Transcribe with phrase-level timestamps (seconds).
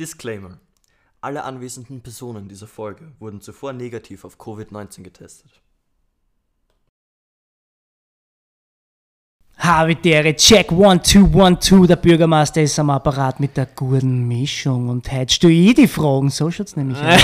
[0.00, 0.58] Disclaimer.
[1.20, 5.60] Alle anwesenden Personen dieser Folge wurden zuvor negativ auf Covid-19 getestet.
[9.64, 11.86] Habitäre, check, one, two, one, two.
[11.86, 14.88] Der Bürgermeister ist am Apparat mit der guten Mischung.
[14.88, 16.30] Und heute stelle ich die Fragen.
[16.30, 17.20] So schaut's nämlich aus.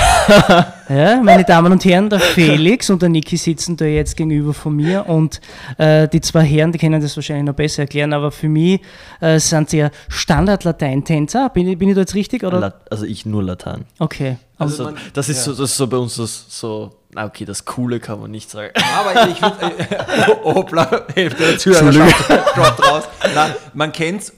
[0.89, 4.73] ja, meine Damen und Herren, der Felix und der Niki sitzen da jetzt gegenüber von
[4.73, 5.05] mir.
[5.09, 5.41] Und
[5.77, 8.79] äh, die zwei Herren, die können das wahrscheinlich noch besser erklären, aber für mich
[9.19, 11.49] äh, sind sie ja Standard-Lateintänzer.
[11.49, 12.45] Bin, ich- bin ich da jetzt richtig?
[12.45, 12.79] Oder?
[12.89, 13.83] Also ich nur Latein.
[13.99, 14.37] Okay.
[14.57, 17.65] Also, man- das, ist so, das ist so bei uns das, so, na okay, das
[17.65, 18.71] Coole kann man nicht sagen.
[18.97, 19.79] Aber ich würde.
[19.79, 23.03] Äh, oh, hoppla, Hälfte der Zuhörerschaft droppt raus.
[23.33, 24.33] Na, man kennt es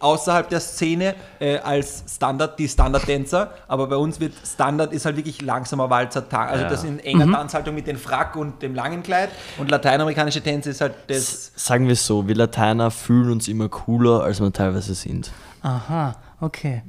[0.00, 5.16] außerhalb der Szene äh, als Standard, die Standardtänzer, aber bei uns wird Standard ist halt
[5.16, 6.24] wirklich langsamer Walzer.
[6.30, 6.70] Also Ja.
[6.70, 10.80] das in enger Tanzhaltung mit dem Frack und dem langen Kleid und lateinamerikanische Tänze ist
[10.80, 11.52] halt das.
[11.56, 15.30] Sagen wir es so, wir Lateiner fühlen uns immer cooler, als wir teilweise sind.
[15.62, 16.82] Aha, okay.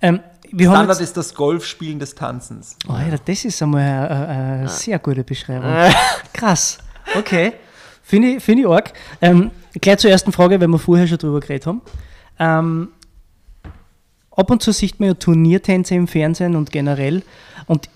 [0.00, 0.20] Ähm,
[0.52, 2.76] Standard jetzt, ist das Golfspielen des Tanzens.
[2.88, 5.70] Oh, Alter, das ist einmal eine, eine sehr gute Beschreibung.
[6.32, 6.78] Krass.
[7.16, 7.52] Okay.
[8.02, 8.92] Finde ich, find ich arg.
[9.20, 11.82] Ähm, gleich zur ersten Frage, weil wir vorher schon drüber geredet haben.
[12.38, 12.88] Ähm,
[14.30, 17.22] ab und zu sieht man ja Turniertänze im Fernsehen und generell.
[17.66, 17.88] Und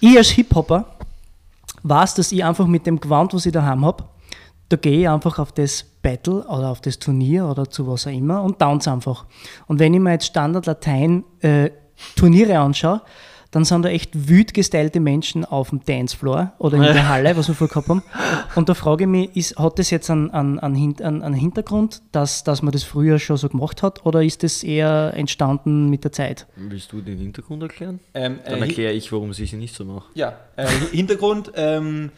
[0.00, 0.96] ich als Hip-Hopper
[1.82, 4.04] weiß, dass ich einfach mit dem Gewand, was ich daheim habe,
[4.68, 8.12] da gehe ich einfach auf das Battle oder auf das Turnier oder zu was auch
[8.12, 9.24] immer und tanze einfach.
[9.66, 11.70] Und wenn ich mir jetzt Standard Latein äh,
[12.16, 13.02] Turniere anschaue,
[13.50, 17.48] dann sind da echt wild gestylte Menschen auf dem Dancefloor oder in der Halle, was
[17.48, 18.02] wir vorher gehabt haben.
[18.56, 21.34] Und da frage ich mich, ist, hat das jetzt einen, einen, einen, Hin- einen, einen
[21.34, 25.88] Hintergrund, dass, dass man das früher schon so gemacht hat, oder ist das eher entstanden
[25.88, 26.46] mit der Zeit?
[26.56, 28.00] Willst du den Hintergrund erklären?
[28.12, 30.04] Ähm, Dann äh, erkläre ich, warum ich es nicht so mache.
[30.14, 32.10] Ja, äh, Hintergrund, ähm,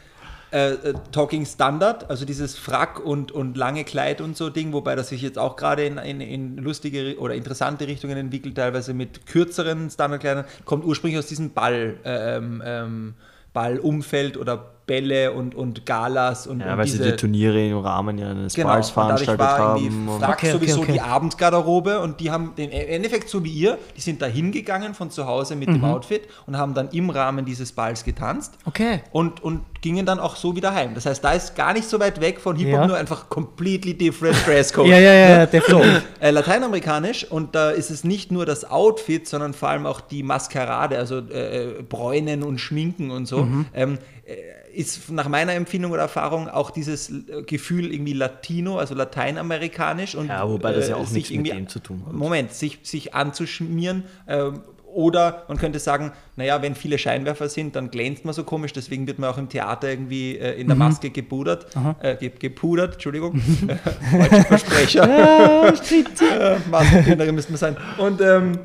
[0.52, 4.96] äh, äh, Talking Standard, also dieses Frack und, und lange Kleid und so Ding, wobei
[4.96, 9.26] das sich jetzt auch gerade in, in, in lustige oder interessante Richtungen entwickelt, teilweise mit
[9.26, 13.14] kürzeren Standardkleidern, kommt ursprünglich aus diesem Ball, ähm, ähm,
[13.52, 18.18] Ballumfeld oder Bälle und, und Galas und, Ja, und weil sie die Turniere im Rahmen
[18.18, 20.08] ja eines Genau, Balls und dadurch veranstaltet haben.
[20.08, 20.92] und- Frack Okay, okay, sowieso okay.
[20.94, 24.94] die Abendgarderobe und die haben den im Endeffekt so wie ihr, die sind da hingegangen
[24.94, 29.00] von zu Hause mit dem Outfit und haben dann im Rahmen dieses Balls getanzt Okay.
[29.12, 30.94] und, und gingen dann auch so wieder heim.
[30.94, 32.86] Das heißt, da ist gar nicht so weit weg von Hip-Hop, Ja.
[32.86, 34.88] nur einfach completely different Dresscode.
[34.88, 35.46] Ja, ja, ja, Ne?
[35.46, 36.02] definitiv.
[36.20, 40.00] So, äh, lateinamerikanisch und da ist es nicht nur das Outfit, sondern vor allem auch
[40.00, 43.44] die Maskerade, also äh, äh, Bräunen und Schminken und so.
[43.44, 43.66] Mhm.
[43.74, 44.34] Ähm, äh,
[44.74, 50.28] ist nach meiner Empfindung oder Erfahrung auch dieses äh, Gefühl irgendwie Latino, also lateinamerikanisch und
[50.28, 52.12] Ja, wobei das ja auch sich nichts mit irgendwie- dem zu tun hat.
[52.12, 54.04] Moment, sich, sich anzuschmieren.
[54.28, 54.60] ähm,
[54.92, 59.06] oder man könnte sagen, naja, wenn viele Scheinwerfer sind, dann glänzt man so komisch, deswegen
[59.06, 60.60] wird man auch im Theater irgendwie äh, Mhm.
[60.62, 61.66] in der Maske gepudert.
[62.00, 63.40] Äh, ge gepudert, Entschuldigung.
[64.10, 65.68] Falscher Versprecher.
[65.74, 67.76] äh, Maskenbinderin müsste man sein.
[67.98, 68.58] Und, ähm,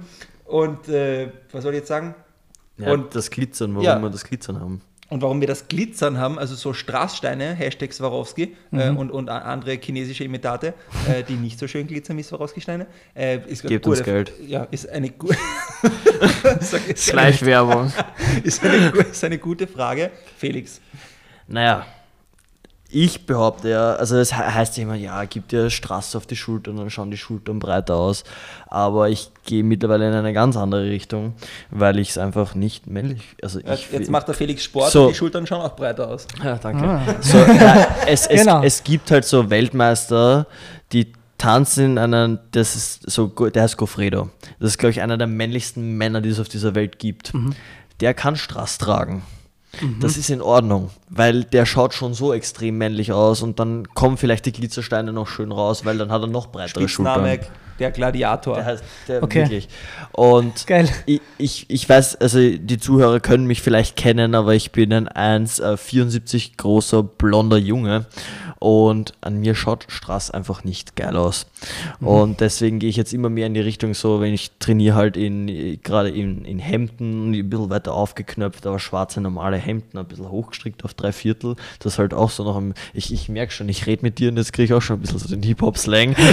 [0.45, 2.15] und äh, was soll ich jetzt sagen?
[2.77, 3.99] Ja, Und- das Glitzern, warum Ja.
[4.01, 4.81] wir das Glitzern haben.
[5.07, 8.97] Und warum wir das Glitzern haben, also so Strasssteine, Hashtag Swarovski äh, Mhm.
[8.97, 10.73] und, und a- andere chinesische Imitate,
[11.07, 14.33] äh, die nicht so schön glitzern wie Swarovski-Steine, äh, Gebt uns gute- Geld.
[14.47, 15.27] Ja, ist eine, gu
[16.59, 17.91] Sag- ist eine, Schleichwerbung.
[18.43, 20.09] ist, eine, ist eine gute Frage.
[20.37, 20.81] Felix,
[21.47, 21.85] naja,
[22.95, 26.37] ich behaupte ja, also es he- heißt ja immer, ja, gib dir Straße auf die
[26.37, 28.23] Schultern, dann schauen die Schultern breiter aus.
[28.67, 31.33] Aber ich gehe mittlerweile in eine ganz andere Richtung,
[31.71, 33.21] weil ich es einfach nicht männlich.
[33.43, 35.03] Also ich jetzt, macht der Felix Sport So.
[35.03, 36.25] und die Schultern schauen auch breiter aus.
[36.43, 37.01] Ja, danke.
[37.21, 38.63] So, ja, es, es, Genau.
[38.63, 40.47] es gibt halt so Weltmeister,
[40.93, 44.29] die tanzen in einem, das ist so, der heißt Goffredo.
[44.59, 47.33] Das ist, glaube ich, einer der männlichsten Männer, die es auf dieser Welt gibt.
[47.99, 49.23] Der kann Strass tragen.
[49.99, 54.17] Das ist in Ordnung, weil der schaut schon so extrem männlich aus und dann kommen
[54.17, 57.15] vielleicht die Glitzersteine noch schön raus, weil dann hat er noch breitere Schultern.
[57.79, 58.55] der Gladiator.
[58.55, 59.41] Der heißt der Okay.
[59.41, 59.67] wirklich.
[60.11, 60.89] Und Geil.
[61.05, 65.09] Ich, ich, ich weiß, also die Zuhörer können mich vielleicht kennen, aber ich bin ein
[65.09, 68.05] 1,74 großer blonder Junge
[68.59, 71.47] und an mir schaut Straß einfach nicht geil aus.
[71.99, 72.07] Mhm.
[72.07, 75.17] Und deswegen gehe ich jetzt immer mehr in die Richtung so, wenn ich trainiere halt
[75.17, 80.29] in gerade in, in Hemden, ein bisschen weiter aufgeknöpft, aber schwarze normale Hemden, ein bisschen
[80.29, 81.55] hochgestrickt auf drei Viertel.
[81.79, 84.37] Das halt auch so noch im, ich, ich merke schon, ich rede mit dir und
[84.37, 86.15] jetzt kriege ich auch schon ein bisschen so den Hip-Hop-Slang.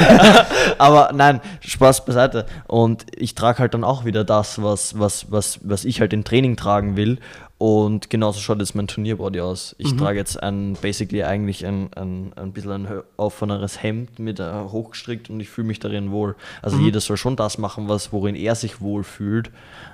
[0.78, 2.46] Aber nein, Spaß beiseite.
[2.66, 6.24] Und ich trage halt dann auch wieder das, was, was, was, was ich halt im
[6.24, 7.18] Training tragen will.
[7.60, 9.76] Und genauso schaut jetzt mein Turnierbody aus.
[9.76, 14.50] Ich trage jetzt ein, basically eigentlich ein, ein, ein bisschen ein offeneres Hemd mit äh,
[14.50, 16.36] hochgestrickt und ich fühle mich darin wohl.
[16.62, 19.50] Also jeder soll schon das machen, was, worin er sich wohl fühlt.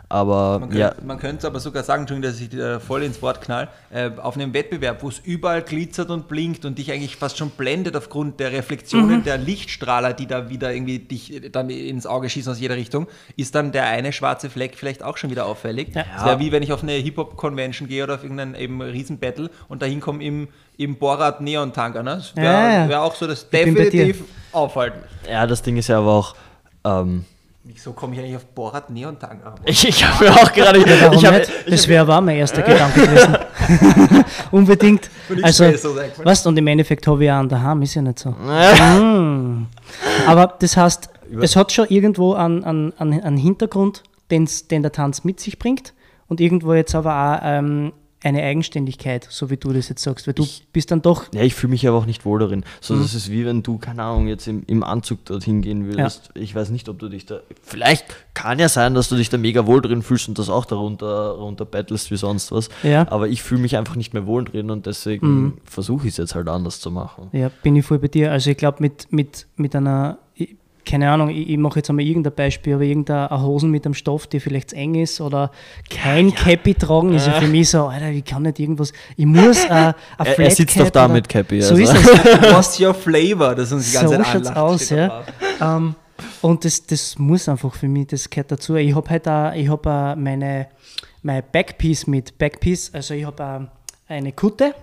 [0.08, 3.20] Aber Man könnte, ja, man könnte aber sogar sagen, Entschuldigung, dass ich dir voll ins
[3.22, 7.16] Wort knall, äh, auf einem Wettbewerb, wo es überall glitzert und blinkt und dich eigentlich
[7.16, 12.06] fast schon blendet aufgrund der Reflexionen der Lichtstrahler, die da wieder irgendwie dich dann ins
[12.06, 15.44] Auge schießen aus jeder Richtung, ist dann der eine schwarze Fleck vielleicht auch schon wieder
[15.46, 15.92] auffällig.
[15.92, 16.04] Ja.
[16.14, 19.82] Das wäre wie wenn ich auf eine Hip-Hop-Convention gehe oder auf irgendeinen eben Riesen-Battle und
[19.82, 22.04] dahin komme im, im Borat Neon-Tanker.
[22.04, 22.16] Ne?
[22.16, 22.88] Das wäre Ja, ja.
[22.88, 24.22] wär auch so das definitiv
[24.52, 25.00] aufhalten.
[25.28, 26.36] ja, das Ding ist ja aber auch.
[26.84, 27.24] Ähm,
[27.68, 29.56] Wieso komme ich eigentlich auf Borat Neon-Tanker?
[29.64, 30.78] ich ich habe mir auch gerade.
[30.78, 31.50] Warum ich hab, nicht?
[31.68, 33.36] Das wäre aber auch mein erster Gedanke gewesen.
[34.52, 35.10] Unbedingt.
[35.42, 35.64] Also,
[36.22, 36.46] was?
[36.46, 38.30] Und im Endeffekt habe ich auch einen daheim, ist ja nicht so.
[38.86, 39.66] Mm.
[40.26, 41.10] Aber das heißt,
[41.40, 45.92] es hat schon irgendwo einen, einen, einen Hintergrund, den der Tanz mit sich bringt
[46.28, 47.92] und irgendwo jetzt aber auch ähm,
[48.26, 51.54] eine Eigenständigkeit, so wie du das jetzt sagst, weil du bist dann doch Ja, ich
[51.54, 52.64] fühle mich aber auch nicht wohl darin.
[52.80, 53.02] So, Mhm.
[53.02, 56.30] das ist wie wenn du, keine Ahnung, jetzt im, im Anzug dorthin gehen würdest.
[56.34, 57.40] Ich weiß nicht, ob du dich da.
[57.62, 60.64] Vielleicht kann ja sein, dass du dich da mega wohl drin fühlst und das auch
[60.64, 62.68] darunter runter battlest wie sonst was.
[62.82, 63.04] Ja.
[63.04, 63.08] Mhm.
[63.10, 66.34] Aber ich fühle mich einfach nicht mehr wohl drin und deswegen versuche ich es jetzt
[66.34, 67.28] halt anders zu machen.
[67.32, 68.32] Ja, bin ich voll bei dir.
[68.32, 70.25] Also ich glaube, mit, mit, mit einer, ich-
[70.86, 73.94] keine Ahnung, ich, ich mache jetzt einmal irgendein Beispiel, aber irgendeine eine Hosen mit einem
[73.94, 75.50] Stoff, die vielleicht zu eng ist oder
[75.90, 79.64] kein Cappy tragen, ist ja für mich so, Alter, ich kann nicht irgendwas, ich muss
[79.64, 81.58] äh, eine Er, er sitzt doch da mit Cappy.
[81.58, 81.92] oder- So also.
[81.92, 82.52] ist es.
[82.54, 83.54] What's your flavor?
[83.54, 85.08] Das uns die ganze So Zeit schaut's anlacht, aus, ja.
[85.08, 85.24] drauf.
[85.60, 85.94] Ähm,
[86.40, 88.76] und das, das muss einfach für mich, das gehört dazu.
[88.76, 90.68] Ich habe halt auch, ich habe auch meine,
[91.22, 92.38] meine Backpiece mit.
[92.38, 93.68] Backpiece, also ich habe
[94.08, 94.74] eine Kutte,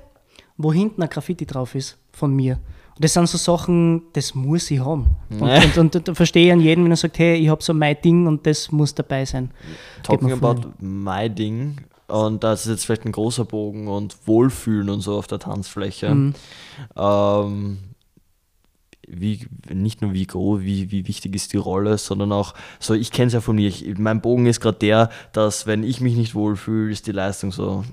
[0.57, 2.59] wo hinten ein Graffiti drauf ist von mir.
[2.95, 5.15] Und das sind so Sachen, das muss ich haben.
[5.31, 7.63] Und, und, und, und da verstehe ich an jeden, wenn er sagt, hey, ich habe
[7.63, 9.51] so mein Ding und das muss dabei sein.
[10.03, 11.77] Talking about my Ding.
[12.07, 16.13] Und das ist jetzt vielleicht ein großer Bogen und Wohlfühlen und so auf der Tanzfläche.
[16.13, 16.35] Mhm.
[16.95, 17.77] Ähm,
[19.07, 23.11] wie, nicht nur wie groß, wie, wie wichtig ist die Rolle, sondern auch, so ich
[23.11, 26.15] kenne es ja von mir, ich, mein Bogen ist gerade der, dass wenn ich mich
[26.15, 27.83] nicht wohlfühle, ist die Leistung so.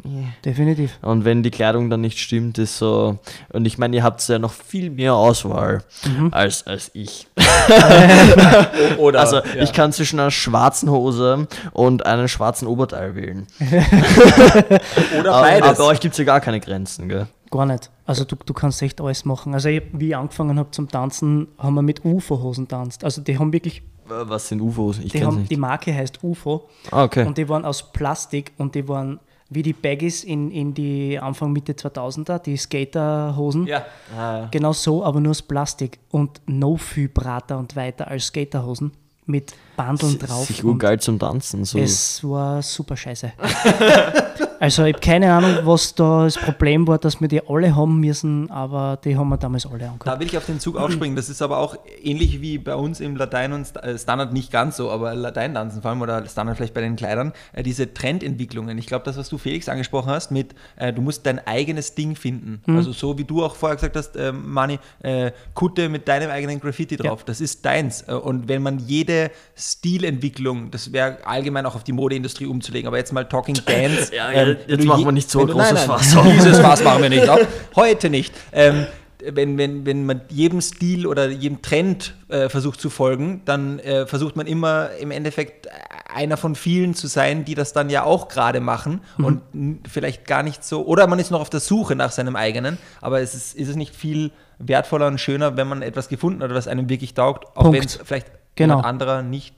[0.45, 0.99] Definitiv.
[1.03, 3.19] Und wenn die Kleidung dann nicht stimmt, ist so.
[3.53, 6.29] Und ich meine, ihr habt ja noch viel mehr Auswahl Mhm.
[6.33, 7.27] als, als ich.
[8.99, 9.63] Oder, Also ja.
[9.63, 13.47] ich kann zwischen einer schwarzen Hose und einem schwarzen Oberteil wählen.
[15.19, 15.69] Oder Aber, beides.
[15.69, 17.27] aber bei euch gibt es ja gar keine Grenzen, gell?
[17.51, 17.91] Gar nicht.
[18.07, 19.55] Also du, du kannst echt alles machen.
[19.55, 23.05] Also ich, wie ich angefangen habe zum Tanzen, haben wir mit UFO-Hosen tanzt.
[23.05, 24.99] Also die haben wirklich, Was sind UFOs?
[24.99, 25.51] Ich die, haben, nicht.
[25.51, 27.27] die Marke heißt UFO ah, okay.
[27.27, 29.19] und die waren aus Plastik und die waren
[29.53, 33.67] wie die Baggies in, in die Anfang Mitte 2000er, die Skaterhosen.
[33.67, 33.85] ja.
[34.17, 38.93] Ah, Genau so, aber nur aus Plastik und no viel breiter und weiter als Skaterhosen
[39.27, 40.47] mit Bandeln drauf.
[40.47, 41.65] Sich und urgeil zum Tanzen.
[41.65, 41.79] So.
[41.79, 43.33] es war super scheiße.
[44.61, 47.99] also ich habe keine Ahnung, was da das Problem war, dass wir die alle haben
[47.99, 50.07] müssen, aber die haben wir damals alle angehabt.
[50.07, 51.17] Da will ich auf den Zug aufspringen.
[51.17, 54.77] Das ist aber auch ähnlich wie bei uns im Latein und äh, Standard nicht ganz
[54.77, 58.77] so, aber Lateintanzen vor allem oder Standard vielleicht bei den Kleidern, äh, diese Trendentwicklungen.
[58.77, 62.15] Ich glaube, das, was du Felix angesprochen hast, mit äh, du musst dein eigenes Ding
[62.15, 62.61] finden.
[62.67, 66.61] Also so wie du auch vorher gesagt hast, äh, Mani, äh, Kutte mit deinem eigenen
[66.61, 67.25] Graffiti drauf.
[67.25, 68.03] Das ist deins.
[68.03, 73.15] Und wenn man jede Stilentwicklung, das wäre allgemein auch auf die Modeindustrie umzulegen, aber jetzt
[73.15, 74.15] mal Talking Dance.
[74.15, 76.27] Ja, jetzt wenn du machen wir nicht so ein du- großes nein, nein, Fass auf.
[76.33, 77.41] Dieses Fass machen wir nicht auf.
[77.77, 78.35] Heute nicht.
[78.53, 78.87] Ähm,
[79.23, 84.07] wenn, wenn, wenn man jedem Stil oder jedem Trend äh, versucht zu folgen, dann äh,
[84.07, 85.69] versucht man immer im Endeffekt
[86.13, 90.25] einer von vielen zu sein, die das dann ja auch gerade machen und n- vielleicht
[90.27, 93.35] gar nicht so, oder man ist noch auf der Suche nach seinem eigenen, aber es
[93.35, 96.89] ist, ist es nicht viel wertvoller und schöner, wenn man etwas gefunden hat, was einem
[96.89, 98.27] wirklich taugt, auch wenn es vielleicht
[98.57, 98.77] Genau.
[98.77, 99.55] jemand anderer nicht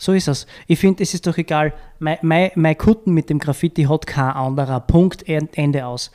[0.00, 0.46] So ist es.
[0.68, 1.72] Ich finde, es ist doch egal.
[1.98, 4.78] Mein, mein, mein Kutten mit dem Graffiti hat kein anderer.
[4.80, 6.12] Punkt, End- Ende aus.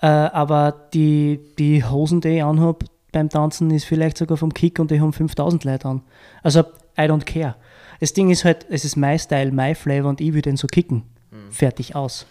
[0.00, 4.78] Äh, aber die, die Hosen, die ich anhabe beim Tanzen, ist vielleicht sogar vom Kick
[4.78, 6.02] und die haben 5000 Leute an.
[6.42, 6.60] Also,
[6.96, 7.56] I don't care.
[8.00, 10.66] Das Ding ist halt, es ist mein Style, mein Flavor und ich will den so
[10.66, 11.02] kicken.
[11.50, 12.26] Fertig aus.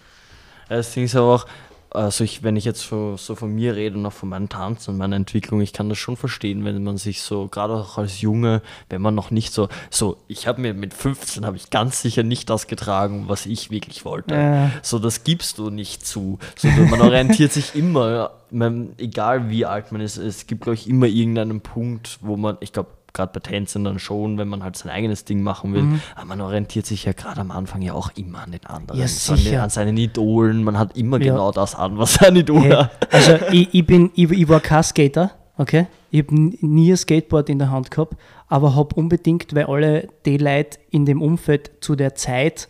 [0.69, 1.45] Das Ding ist aber auch,
[1.89, 4.91] also ich, wenn ich jetzt so, so von mir rede und auch von meinem Tanzen
[4.91, 8.21] und meiner Entwicklung, ich kann das schon verstehen, wenn man sich so, gerade auch als
[8.21, 12.01] Junge, wenn man noch nicht so, so, ich habe mir mit 15 habe ich ganz
[12.01, 14.35] sicher nicht das getragen, was ich wirklich wollte.
[14.35, 14.71] Ja.
[14.81, 16.39] So, das gibst du nicht zu.
[16.55, 20.89] So, man orientiert sich immer, man, egal wie alt man ist, es gibt, glaube ich,
[20.89, 24.77] immer irgendeinen Punkt, wo man, ich glaube, gerade bei Tänzen dann schon, wenn man halt
[24.77, 28.11] sein eigenes Ding machen will, aber man orientiert sich ja gerade am Anfang ja auch
[28.15, 29.63] immer an den anderen, Ja, so an, den, sicher.
[29.63, 31.33] an seinen Idolen, man hat immer Ja.
[31.33, 33.13] genau das an, was sein Idol Hey, hat.
[33.13, 35.87] also ich, ich, bin, ich, ich war kein Skater, okay?
[36.09, 38.13] Ich habe nie ein Skateboard in der Hand gehabt,
[38.47, 42.69] aber habe unbedingt, weil alle die Leute in dem Umfeld zu der Zeit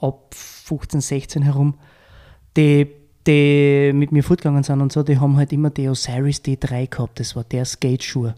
[0.00, 1.74] ab 15, 16 herum
[2.56, 2.86] die,
[3.26, 7.20] die mit mir fortgegangen sind und so, die haben halt immer die Osiris D3 gehabt.
[7.20, 8.32] Das war der Skate-Schuh.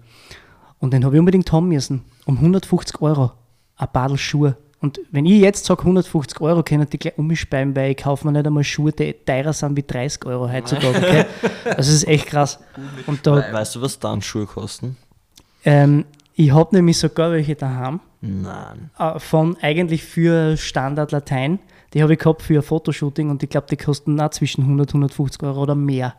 [0.85, 2.05] Und den habe ich unbedingt haben müssen.
[2.27, 3.33] Um 150 Euro.
[3.77, 4.59] Ein Badel Schuhe.
[4.81, 8.33] Und wenn ich jetzt sage 150 Euro, können die gleich umspeiben, weil ich kaufe mir
[8.35, 10.99] nicht einmal Schuhe, die teurer sind wie 30 Euro heutzutage.
[10.99, 11.25] Okay?
[11.65, 12.59] Also das ist echt krass.
[13.07, 14.99] Und da, Weißt du, was Tanzschuhe kosten?
[15.65, 18.91] ähm, ich habe nämlich sogar welche daheim, Nein.
[18.99, 21.61] äh, von eigentlich für Standard Latein.
[21.95, 24.93] Die habe ich gehabt für ein Fotoshooting und ich glaube, die kosten auch zwischen 100
[24.93, 26.15] und 150 Euro oder mehr.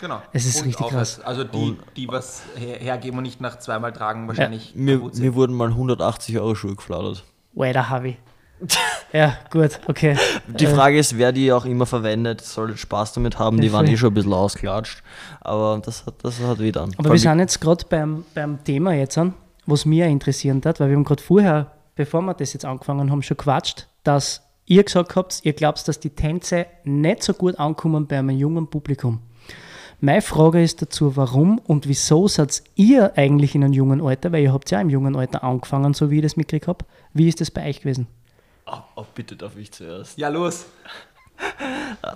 [0.00, 0.22] Genau.
[0.32, 1.20] Es ist Und richtig krass.
[1.20, 5.24] Also die, die was her, hergeben und nicht nach zweimal tragen, wahrscheinlich Mir, kaputt sind.
[5.24, 7.24] mir wurden mal 180 Euro Schuhe geflattert.
[7.54, 8.16] Weiter habe ich.
[9.12, 10.16] ja, gut, okay.
[10.46, 13.60] Die Äh, Frage ist, wer die auch immer verwendet, soll Spaß damit haben.
[13.60, 15.02] Die Ja, waren eh schon ein bisschen ausklatscht.
[15.40, 16.92] Aber das hat, das hat weh dann.
[16.96, 19.34] Aber wir sind jetzt gerade beim, beim Thema jetzt an,
[19.66, 23.22] was mir interessieren hat, weil wir haben gerade vorher, bevor wir das jetzt angefangen haben,
[23.22, 28.06] schon quatscht, dass ihr gesagt habt, ihr glaubt, dass die Tänze nicht so gut ankommen
[28.06, 29.20] bei einem jungen Publikum.
[30.04, 34.42] Meine Frage ist dazu, warum und wieso seid ihr eigentlich in einem jungen Alter, weil
[34.42, 36.84] ihr habt ja im jungen Alter angefangen, so wie ich das mitgekriegt habe.
[37.14, 38.06] Wie ist das bei euch gewesen?
[38.66, 40.18] Oh, oh, bitte darf ich zuerst.
[40.18, 40.66] Ja, los.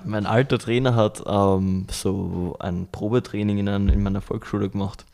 [0.05, 5.07] Mein alter Trainer hat ähm, so ein Probetraining in, in meiner Volksschule gemacht.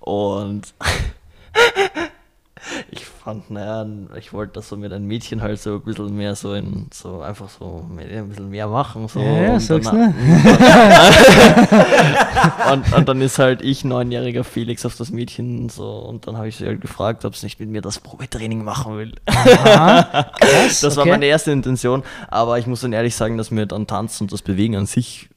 [0.00, 0.74] Und
[2.90, 3.86] ich fand, naja,
[4.18, 7.20] ich wollte das so mit einem Mädchen halt so ein bisschen mehr so in, so
[7.20, 9.06] einfach so mit ein bisschen mehr machen.
[9.08, 9.20] So.
[9.20, 10.14] Ja, ja, und, sag's dann,
[12.72, 16.48] und, und dann ist halt ich, neunjähriger Felix, auf das Mädchen so und dann habe
[16.48, 19.12] ich sie halt gefragt, ob sie nicht mit mir das Probetraining machen will.
[19.26, 21.10] Aha, krass, Das war okay.
[21.10, 24.42] meine erste Intention, aber ich muss dann ehrlich sagen, dass mir dann Tanzen und das
[24.42, 25.28] Bewegen an sich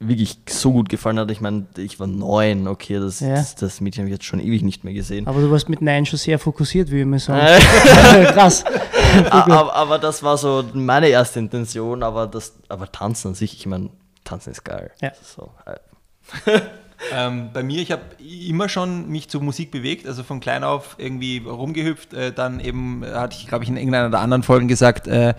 [0.00, 1.30] wirklich so gut gefallen hat.
[1.30, 3.34] Ich meine, ich war neun, okay, das, Ja.
[3.34, 5.26] das, das Mädchen habe ich jetzt schon ewig nicht mehr gesehen.
[5.26, 7.46] Aber du warst mit Nein schon sehr fokussiert, ich mal sagen.
[7.46, 8.64] Äh, krass.
[9.30, 13.66] aber, aber das war so meine erste Intention, aber das, aber Tanzen an sich, ich
[13.66, 13.90] meine,
[14.24, 14.90] Tanzen ist geil.
[15.00, 15.12] Ja.
[15.22, 16.60] So, äh,
[17.16, 20.96] Ähm, bei mir, ich habe immer schon mich zur Musik bewegt, also von klein auf
[20.98, 22.12] irgendwie rumgehüpft.
[22.12, 25.32] Äh, dann eben hatte ich, glaube ich, in irgendeiner der anderen Folgen gesagt, äh,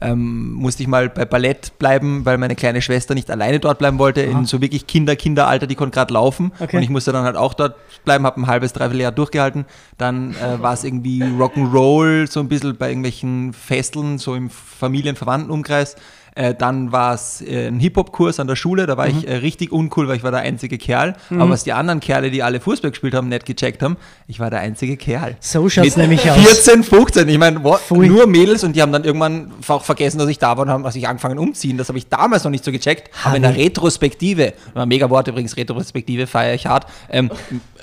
[0.00, 3.98] ähm, musste ich mal bei Ballett bleiben, weil meine kleine Schwester nicht alleine dort bleiben
[3.98, 6.52] wollte, in so wirklich Kinder, Kinderalter, die konnte gerade laufen.
[6.58, 6.76] Okay.
[6.76, 9.64] Und ich musste dann halt auch dort bleiben, habe ein halbes, dreiviertel Jahr durchgehalten.
[9.98, 15.96] Dann äh, war es irgendwie Rock'n'Roll, so ein bisschen bei irgendwelchen Festeln, so im Familienverwandtenumkreis.
[16.36, 19.72] Äh, dann war es äh, ein Hip-Hop-Kurs an der Schule, da war ich äh, richtig
[19.72, 21.16] uncool, weil ich war der einzige Kerl.
[21.30, 23.96] Aber was die anderen Kerle, die alle Fußball gespielt haben, nicht gecheckt haben,
[24.28, 25.36] ich war der einzige Kerl.
[25.40, 26.36] So schaut's Mit nämlich aus.
[26.36, 30.38] 14, 15, ich meine, nur Mädels und die haben dann irgendwann auch vergessen, dass ich
[30.38, 31.78] da war und haben also sich angefangen umziehen.
[31.78, 33.10] Das habe ich damals noch nicht so gecheckt.
[33.24, 34.52] Aber in der Retrospektive,
[34.84, 37.30] mega Wort übrigens, Retrospektive feiere ich hart, ähm,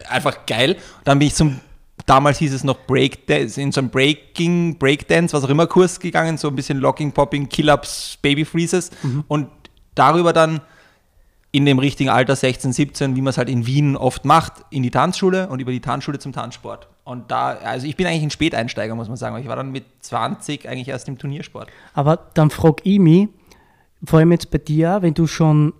[0.09, 0.77] einfach geil.
[1.05, 1.59] Dann bin ich zum,
[2.05, 6.37] damals hieß es noch Breakdance, in so einem Breaking, Breakdance, was auch immer Kurs gegangen,
[6.37, 8.91] so ein bisschen Locking, Popping, Kill-Ups, Baby Freezes
[9.27, 9.47] und
[9.95, 10.61] darüber dann
[11.51, 14.81] in dem richtigen Alter 16, 17, wie man es halt in Wien oft macht, in
[14.81, 16.87] die Tanzschule und über die Tanzschule zum Tanzsport.
[17.03, 19.37] Und da, also ich bin eigentlich ein Späteinsteiger, muss man sagen.
[19.37, 21.69] Ich war dann mit 20 eigentlich erst im Turniersport.
[21.93, 23.27] Aber dann frage ich mich,
[24.03, 25.73] vor allem jetzt bei dir, wenn du schon,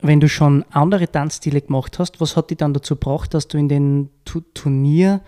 [0.00, 3.58] wenn du schon andere Tanzstile gemacht hast, was hat dich dann dazu gebracht, dass du
[3.58, 5.20] in den Tu- Turnier,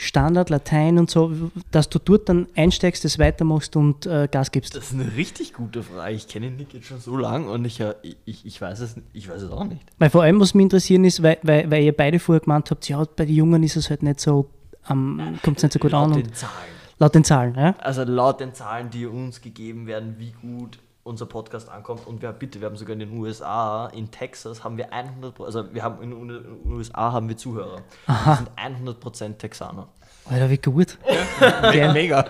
[0.00, 1.32] Standard, Latein und so,
[1.72, 4.76] dass du dort dann einsteigst, das weitermachst und äh, Gas gibst?
[4.76, 6.14] das ist eine richtig gute Frage.
[6.14, 9.28] Ich kenne Nick jetzt schon so lange und ich, äh, ich, ich, weiß es, ich
[9.28, 9.82] weiß es auch nicht.
[9.98, 12.88] Weil vor allem, was mich interessieren ist, weil, weil, weil ihr beide vorher gemeint habt,
[12.88, 14.48] ja, bei den Jungen ist es halt nicht so,
[14.88, 16.10] ähm, kommt es nicht so gut an.
[16.10, 16.52] Laut den Zahlen.
[17.00, 17.74] laut den Zahlen, ja?
[17.78, 22.06] Also laut den Zahlen, die uns gegeben werden, wie gut unser Podcast ankommt.
[22.06, 25.44] Und wir, bitte, wir haben sogar in den USA, in Texas haben wir 100, Pro-
[25.44, 27.80] also wir haben in den USA haben wir Zuhörer.
[28.06, 28.50] Die sind
[28.98, 29.88] 100% Texaner.
[30.30, 30.98] Alter, wie gut.
[31.40, 31.92] Geil.
[31.94, 32.24] Mega.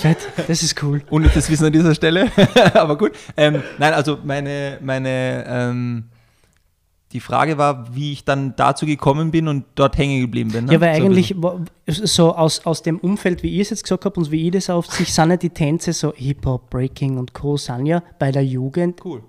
[0.00, 0.18] Fett.
[0.46, 1.02] Das ist cool.
[1.08, 2.30] Ohne das Wissen an dieser Stelle.
[2.74, 3.12] Aber gut.
[3.38, 6.10] Ähm, nein, also meine, meine, ähm,
[7.12, 10.66] die Frage war, wie ich dann dazu gekommen bin und dort hängen geblieben bin.
[10.66, 10.74] Ne?
[10.74, 11.34] Ja, weil So eigentlich
[11.86, 14.68] so aus, aus dem Umfeld, wie ihr es jetzt gesagt habt und wie ich das
[14.68, 17.56] auf sich, sind ja die Tänze so Hip-Hop, Breaking und Co.
[17.56, 19.22] sind ja bei der Jugend cool.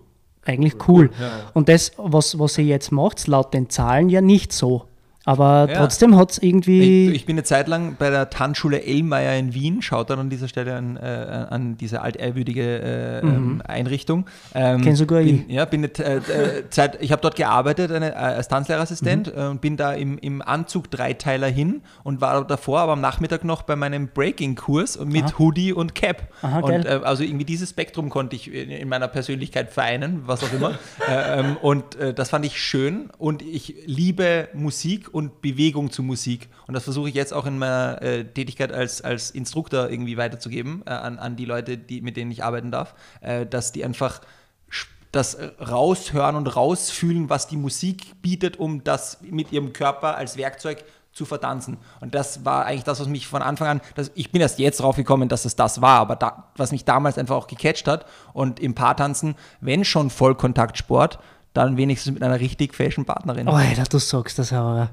[0.44, 1.10] eigentlich cool.
[1.54, 4.89] Und das, was, was ihr jetzt macht, laut den Zahlen ja nicht so.
[5.30, 5.78] Aber Ja.
[5.78, 7.10] trotzdem hat es irgendwie.
[7.10, 10.32] Ich, ich bin eine Zeit lang bei der Tanzschule Elmeier in Wien, schaut dann an
[10.32, 14.26] dieser Stelle an, äh, an diese altehrwürdige äh, ähm, Einrichtung.
[14.56, 15.54] Ähm, Kenn sogar bin, ich.
[15.54, 19.42] Ja, bin eine, äh, äh, Zeit, ich habe dort gearbeitet eine, äh, als Tanzlehrerassistent äh,
[19.42, 23.62] und bin da im, im Anzug Dreiteiler hin und war davor aber am Nachmittag noch
[23.62, 26.30] bei meinem Breaking-Kurs mit Hoodie und Cap.
[26.42, 30.54] Aha, und also irgendwie dieses Spektrum konnte ich in, in meiner Persönlichkeit vereinen, was auch
[30.54, 30.72] immer.
[31.08, 36.50] äh, ähm, und das fand ich schön und ich liebe Musik und Bewegung zu Musik.
[36.68, 40.84] Und das versuche ich jetzt auch in meiner äh, Tätigkeit als, als Instruktor irgendwie weiterzugeben
[40.86, 44.22] äh, an, an die Leute, die, mit denen ich arbeiten darf, äh, dass die einfach
[45.12, 50.84] das raushören und rausfühlen, was die Musik bietet, um das mit ihrem Körper als Werkzeug
[51.12, 51.78] zu vertanzen.
[52.00, 54.80] Und das war eigentlich das, was mich von Anfang an, das, ich bin erst jetzt
[54.80, 58.06] drauf gekommen, dass es das war, aber da, was mich damals einfach auch gecatcht hat.
[58.34, 61.20] Und im Paartanzen, wenn schon Vollkontaktsport,
[61.60, 63.48] dann wenigstens mit einer richtig fashion Partnerin.
[63.48, 64.90] Oh, Alter, du sagst das aber.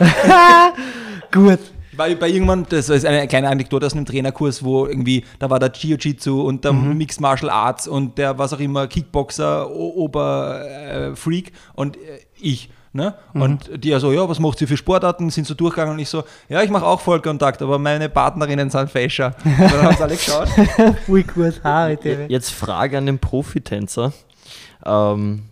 [1.32, 1.60] Gut.
[1.92, 5.50] Ich war bei irgendwann, das ist eine kleine Anekdote aus einem Trainerkurs, wo irgendwie, da
[5.50, 6.96] war der Jiu-Jitsu und der Mhm.
[6.96, 12.00] Mixed Martial Arts und der, was auch immer, Kickboxer, Oberfreak und äh,
[12.40, 12.70] ich.
[12.92, 13.14] Ne?
[13.32, 13.42] Mhm.
[13.42, 15.30] Und die ja so, ja, was macht ihr für Sportarten?
[15.30, 18.90] Sind so durchgegangen und ich so, ja, ich mache auch Vollkontakt, aber meine Partnerinnen sind
[18.90, 19.34] Fascher.
[19.44, 20.48] Und dann haben sie alle geschaut.
[21.06, 21.60] Voll gut.
[21.62, 22.30] Haare, David.
[22.30, 24.12] Jetzt Frage an den Profitänzer.
[24.84, 25.42] Ähm,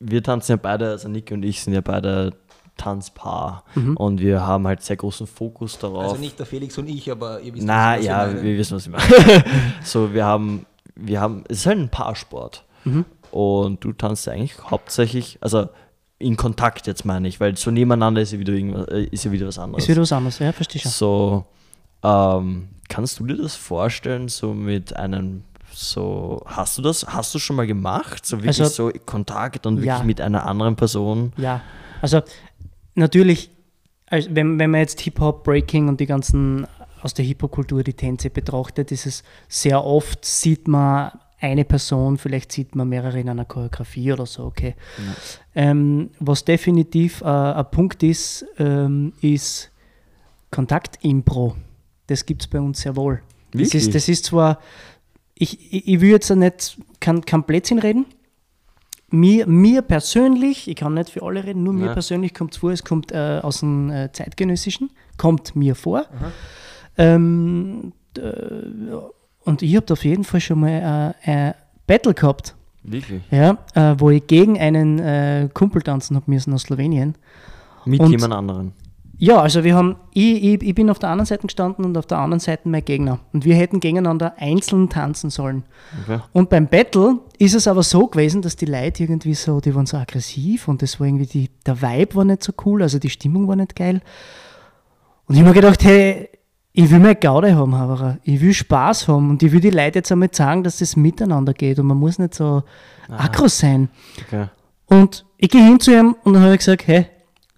[0.00, 2.32] wir tanzen ja beide, also Nick und ich sind ja beide
[2.76, 3.64] Tanzpaar
[3.96, 6.04] und wir haben halt sehr großen Fokus darauf.
[6.04, 8.42] Also nicht der Felix und ich, aber ihr wisst Na was ich ja, meine.
[8.42, 9.44] wir wissen, was ich meine.
[9.82, 10.64] so, wir haben,
[10.94, 12.64] wir haben, es ist halt ein Paarsport.
[13.30, 15.68] Und du tanzt ja eigentlich hauptsächlich, also
[16.18, 19.32] in Kontakt jetzt meine ich, weil so nebeneinander ist ja wieder, irgendwas, äh, ist ja
[19.32, 19.84] wieder was anderes.
[19.84, 20.90] Ist wieder was anderes, ja, verstehe schon.
[20.90, 21.46] So,
[22.02, 25.44] ähm, kannst du dir das vorstellen, so mit einem,
[25.78, 28.26] so, hast du das, hast du schon mal gemacht?
[28.26, 29.94] So wirklich Also- so Kontakt und Ja.
[29.94, 31.32] wirklich mit einer anderen Person?
[31.36, 31.60] Ja,
[32.02, 32.20] also
[32.94, 33.50] natürlich,
[34.06, 36.66] als, wenn, wenn man jetzt Hip-Hop, Breaking und die ganzen
[37.02, 42.50] aus der Hip-Hop-Kultur die Tänze betrachtet, ist es sehr oft, sieht man eine Person, vielleicht
[42.50, 44.74] sieht man mehrere in einer Choreografie oder so, okay.
[45.54, 49.70] Ähm, was definitiv äh, ein Punkt ist, ähm, ist
[50.50, 51.54] Kontakt-Impro.
[52.08, 53.22] Das gibt es bei uns sehr wohl.
[53.52, 53.74] Das Wirklich?
[53.86, 54.58] ist, das ist zwar,
[55.40, 58.06] ich, ich, ich will jetzt nicht, kann, kann Blödsinn reden,
[59.10, 61.92] mir, mir persönlich, ich kann nicht für alle reden, nur mir Ja.
[61.94, 66.04] persönlich kommt es vor, es kommt äh, aus dem äh, Zeitgenössischen, kommt mir vor.
[66.96, 68.22] Ähm, d-
[69.44, 71.54] und ich habe auf jeden Fall schon mal äh, ein
[71.86, 73.22] Battle gehabt, Wirklich?
[73.30, 77.14] ja, äh, wo ich gegen einen äh, Kumpel tanzen habe müssen aus Slowenien.
[77.86, 78.72] Mit Und- jemand anderen?
[79.20, 82.06] Ja, also wir haben, ich, ich, ich bin auf der anderen Seite gestanden und auf
[82.06, 83.18] der anderen Seite mein Gegner.
[83.32, 85.64] Und wir hätten gegeneinander einzeln tanzen sollen.
[86.04, 86.20] Okay.
[86.32, 89.86] Und beim Battle ist es aber so gewesen, dass die Leute irgendwie so, die waren
[89.86, 93.10] so aggressiv und das war irgendwie, die, der Vibe war nicht so cool, also die
[93.10, 94.00] Stimmung war nicht geil.
[95.26, 96.28] Und ich habe mir gedacht, hey,
[96.72, 98.18] ich will meine Gaude haben, Haberer.
[98.22, 101.54] Ich will Spaß haben und ich will die Leute jetzt einmal sagen, dass das miteinander
[101.54, 102.62] geht und man muss nicht so
[103.08, 103.88] aggro sein.
[104.24, 104.46] okay.
[104.86, 107.06] Und ich gehe hin zu ihm und dann habe ich gesagt, hey,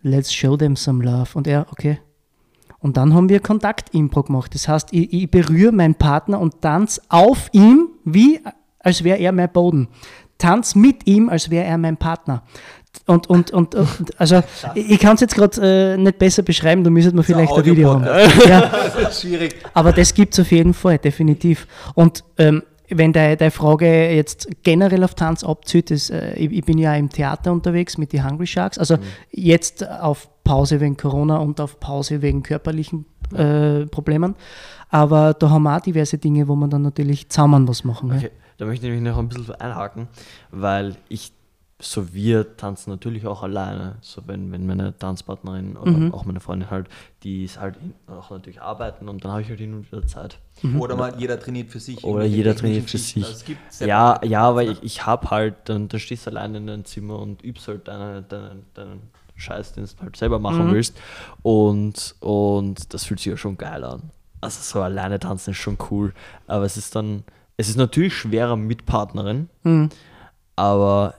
[0.03, 1.31] let's show them some love.
[1.35, 1.99] Und er, okay.
[2.79, 4.55] Und dann haben wir Kontakt-Impro gemacht.
[4.55, 8.41] Das heißt, ich, ich berühre meinen Partner und tanze auf ihm, wie
[8.79, 9.89] als wäre er mein Boden.
[10.39, 12.43] Tanz mit ihm, als wäre er mein Partner.
[13.07, 14.43] Und, und, und, und also
[14.75, 17.65] ich, ich kann es jetzt gerade äh, nicht besser beschreiben, da müsstet man vielleicht ein
[17.65, 18.05] Video haben.
[18.49, 19.57] Ja, Das schwierig.
[19.75, 21.67] aber das gibt es auf jeden Fall, definitiv.
[21.95, 26.65] Und ähm, wenn deine, deine Frage jetzt generell auf Tanz abzieht, ist, äh, ich, ich
[26.65, 28.99] bin ja im Theater unterwegs mit die Hungry Sharks, also
[29.31, 34.35] jetzt auf Pause wegen Corona und auf Pause wegen körperlichen äh, Problemen.
[34.89, 38.13] Aber da haben wir auch diverse Dinge, wo man dann natürlich zusammen was machen.
[38.13, 40.09] Okay, da möchte ich nämlich noch ein bisschen einhaken,
[40.51, 41.33] weil ich,
[41.81, 43.97] so wir tanzen natürlich auch alleine.
[44.03, 46.15] So wenn, wenn meine Tanzpartnerin oder Mhm.
[46.15, 46.89] auch meine Freundin halt,
[47.23, 50.39] die ist halt auch natürlich arbeiten und dann habe ich halt hin und wieder Zeit.
[50.79, 52.05] Oder mal jeder trainiert für sich.
[52.05, 53.21] Oder jeder trainiert für Schichten.
[53.21, 53.25] sich.
[53.25, 56.31] Also es gibt Ja, ja, aber Tanzen, ich, ich habe halt, dann, dann stehst du
[56.31, 59.01] alleine in deinem Zimmer und übst halt deinen, deinen, deinen
[59.37, 60.73] Scheiß, den du halt selber machen Mhm.
[60.73, 60.97] willst.
[61.43, 64.11] Und, und das fühlt sich ja schon geil an.
[64.43, 66.13] Also so alleine tanzen ist schon cool.
[66.47, 67.25] Aber es ist dann,
[67.57, 69.89] es ist natürlich schwerer mit Partnerin, Mhm.
[70.57, 71.15] aber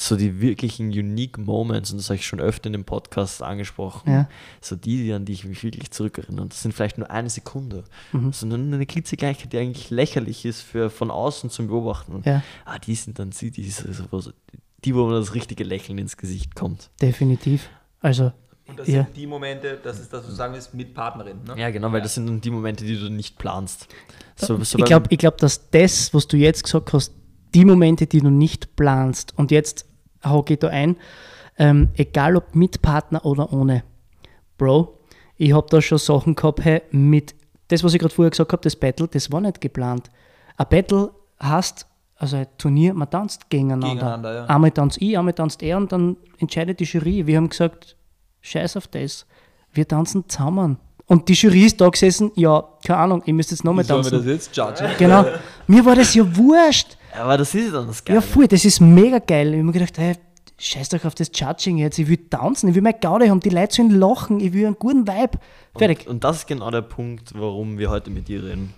[0.00, 4.10] so die wirklichen unique Moments, und das habe ich schon öfter in dem Podcast angesprochen,
[4.12, 4.28] Ja.
[4.60, 7.84] so die, die, an die ich mich wirklich zurückerinnere, das sind vielleicht nur eine Sekunde,
[8.12, 8.32] Mhm.
[8.32, 12.22] sondern eine klitzekleiche, die eigentlich lächerlich ist für von außen zum Beobachten.
[12.24, 12.42] Ja.
[12.64, 14.32] Ah, die sind dann die, die, so- so-
[14.84, 16.90] die, wo man das richtige Lächeln ins Gesicht kommt.
[17.02, 17.68] Definitiv.
[18.00, 18.32] Also,
[18.68, 19.02] Und das ja.
[19.04, 21.38] sind die Momente, das ist das, was du sagen willst, mit Partnerin.
[21.44, 21.54] Ne?
[21.58, 23.88] Ja, genau, weil das sind dann die Momente, die du nicht planst.
[24.36, 27.12] So, so ich glaube, ich glaub, dass das, was du jetzt gesagt hast,
[27.54, 29.86] die Momente, die du nicht planst, und jetzt
[30.24, 30.96] hauke ich da ein,
[31.58, 33.82] ähm, egal ob mit Partner oder ohne,
[34.56, 34.98] Bro,
[35.36, 37.34] ich habe da schon Sachen gehabt, hey, mit
[37.68, 40.10] das, was ich gerade vorher gesagt habe, das Battle, das war nicht geplant.
[40.56, 41.10] Ein Battle
[41.42, 43.94] heißt, also ein Turnier, man tanzt gegeneinander.
[43.94, 44.44] Gegeneinander, ja.
[44.46, 47.26] Einmal tanzt ich, einmal tanzt er und dann entscheidet die Jury.
[47.26, 47.96] Wir haben gesagt,
[48.40, 49.26] scheiß auf das,
[49.72, 50.78] wir tanzen zusammen.
[51.06, 54.10] Und die Jury ist da gesessen, ja, keine Ahnung, ich müsste jetzt nochmal Sollen wir
[54.10, 54.26] tanzen.
[54.26, 54.90] das jetzt judgen?
[54.98, 55.24] Genau.
[55.66, 56.97] Mir war das ja wurscht.
[57.22, 58.22] Aber das ist dann das Ja, Geile.
[58.22, 59.48] voll, das ist mega geil.
[59.48, 60.14] Ich habe mir gedacht, hey,
[60.58, 61.98] scheiß doch auf das Judging jetzt.
[61.98, 64.76] Ich will tanzen, ich will meine Gaude haben, die Leute sollen lachen, ich will einen
[64.78, 65.38] guten Vibe.
[65.76, 66.00] Fertig.
[66.06, 68.74] Und, und das ist genau der Punkt, warum wir heute mit dir reden.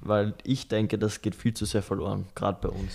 [0.00, 2.92] Weil ich denke, das geht viel zu sehr verloren, gerade bei uns.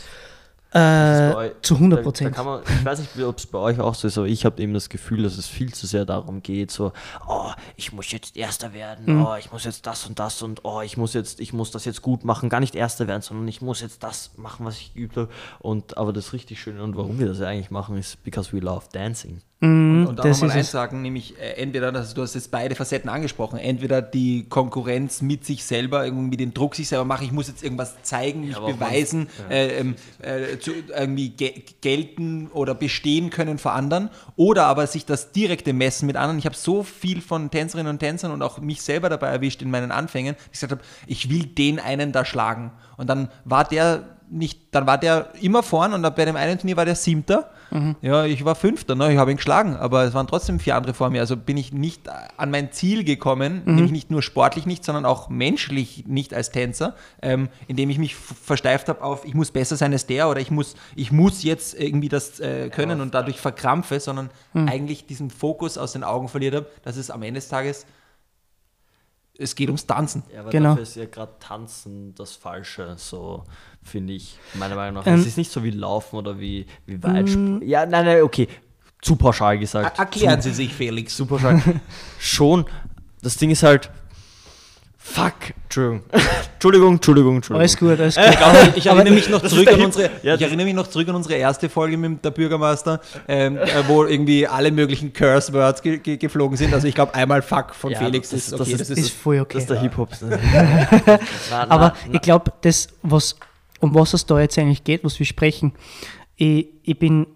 [0.72, 2.38] Äh, zu 100 Da, da Prozent.
[2.70, 4.90] ich weiß nicht, ob es bei euch auch so ist, aber ich habe eben das
[4.90, 6.92] Gefühl, dass es viel zu sehr darum geht, so,
[7.28, 10.82] oh, ich muss jetzt Erster werden, oh, ich muss jetzt das und das und oh,
[10.82, 13.62] ich muss jetzt, ich muss das jetzt gut machen, gar nicht Erster werden, sondern ich
[13.62, 15.30] muss jetzt das machen, was ich habe.
[15.60, 18.60] Und aber das richtig Schöne und warum wir das ja eigentlich machen, ist because we
[18.60, 19.42] love dancing.
[20.08, 23.10] Und da das nochmal eins sagen, nämlich äh, entweder, das, du hast jetzt beide Facetten
[23.10, 27.48] angesprochen, entweder die Konkurrenz mit sich selber, irgendwie den Druck sich selber machen, ich muss
[27.48, 32.76] jetzt irgendwas zeigen, mich aber auch beweisen, äh, ähm, äh, zu, irgendwie ge gelten oder
[32.76, 36.38] bestehen können vor anderen, oder aber sich das direkte Messen mit anderen.
[36.38, 39.72] Ich habe so viel von Tänzerinnen und Tänzern und auch mich selber dabei erwischt in
[39.72, 42.72] meinen Anfängen, dass ich gesagt habe, ich will den einen da schlagen.
[42.98, 46.78] Und dann war der nicht, dann war der immer vorn und bei dem einen Turnier
[46.78, 47.50] war der Siebter.
[48.02, 49.12] Ja, ich war Fünfter, ne?
[49.12, 51.22] ich habe ihn geschlagen, aber es waren trotzdem vier andere vor mir.
[51.22, 55.30] Also bin ich nicht an mein Ziel gekommen, nämlich nicht nur sportlich nicht, sondern auch
[55.30, 59.92] menschlich nicht als Tänzer, ähm, indem ich mich versteift habe auf, ich muss besser sein
[59.94, 64.00] als der oder ich muss, ich muss jetzt irgendwie das äh, können und dadurch verkrampfe,
[64.00, 67.86] sondern eigentlich diesen Fokus aus den Augen verliert habe, dass es am Ende des Tages,
[69.40, 70.24] es geht ums Tanzen.
[70.34, 70.70] Ja, aber Genau.
[70.70, 73.44] dafür ist ja gerade Tanzen das Falsche, so
[73.84, 75.08] finde ich, meiner Meinung nach.
[75.08, 77.62] Ähm, es ist nicht so wie Laufen oder wie, wie Weitsprung.
[77.62, 78.48] Ja, nein, nein, okay,
[79.02, 80.00] zu pauschal gesagt.
[80.00, 81.16] Erklären Sie sich, Felix.
[81.16, 81.62] Zu pauschal.
[82.20, 82.66] Schon,
[83.22, 83.92] das Ding ist halt,
[85.14, 86.04] fuck, Entschuldigung.
[86.54, 87.60] Entschuldigung, Entschuldigung, Entschuldigung.
[87.62, 88.78] Alles gut, alles gut.
[88.78, 90.88] Ich erinnere mich noch das zurück an Hip- unsere, Ja, ich das- erinnere mich noch
[90.88, 95.54] zurück an unsere erste Folge mit der Bürgermeister, ähm, äh, wo irgendwie alle möglichen Curse
[95.54, 96.74] Words ge ge geflogen sind.
[96.74, 98.72] Also ich glaube einmal Fuck von Ja, Felix das- ist das okay.
[98.72, 99.54] ist- Das ist, Ist voll okay.
[99.56, 100.10] Das ist der Hip-Hop.
[100.22, 101.20] Nein,
[101.70, 103.36] Aber ich glaube, das, was,
[103.80, 105.74] um was es da jetzt eigentlich geht, was wir sprechen,
[106.36, 107.28] ich, ich bin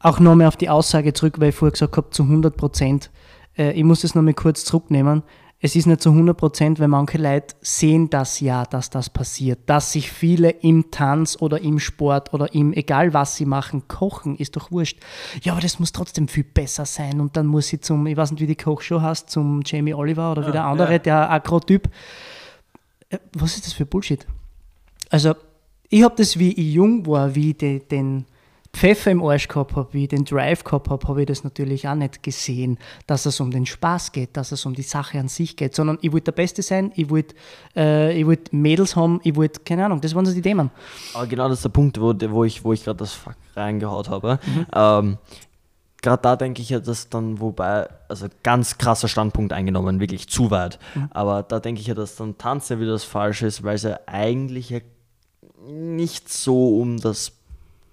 [0.00, 3.10] auch nochmal auf die Aussage zurück, weil ich vorher gesagt habe, zu 100 Prozent.
[3.56, 5.22] Äh, ich muss das nochmal kurz zurücknehmen.
[5.64, 9.60] Es ist nicht zu 100 Prozent, weil manche Leute sehen das ja, dass das passiert.
[9.64, 14.36] Dass sich viele im Tanz oder im Sport oder im, egal was sie machen, kochen,
[14.36, 14.98] ist doch wurscht.
[15.40, 17.18] Ja, aber das muss trotzdem viel besser sein.
[17.18, 20.32] Und dann muss sie zum, ich weiß nicht, wie die Kochshow heißt, zum Jamie Oliver
[20.32, 20.98] oder wie der andere, ja.
[20.98, 21.88] der Akrotyp.
[23.08, 24.26] Äh, Was ist das für Bullshit?
[25.08, 25.34] Also,
[25.88, 28.26] ich habe das, wie ich jung war, wie ich de, den
[28.74, 31.86] Pfeffer im Arsch gehabt habe, wie ich den Drive gehabt habe, habe ich das natürlich
[31.88, 35.28] auch nicht gesehen, dass es um den Spaß geht, dass es um die Sache an
[35.28, 37.34] sich geht, sondern ich wollte der Beste sein, ich wollte
[37.74, 40.70] äh, wollt Mädels haben, ich wollte, keine Ahnung, das waren so die Themen.
[41.14, 44.08] Aber genau das ist der Punkt, wo, wo ich, wo ich gerade das Fuck reingehaut
[44.08, 44.40] habe.
[44.74, 45.18] Ähm,
[46.02, 50.50] gerade da denke ich ja, dass dann, wobei, also ganz krasser Standpunkt eingenommen, wirklich zu
[50.50, 50.78] weit.
[51.10, 53.84] Aber da denke ich ja, dass dann Tanzen ja wieder das Falsche ist, weil es
[53.84, 54.80] ja eigentlich ja
[55.66, 57.32] nicht so um das,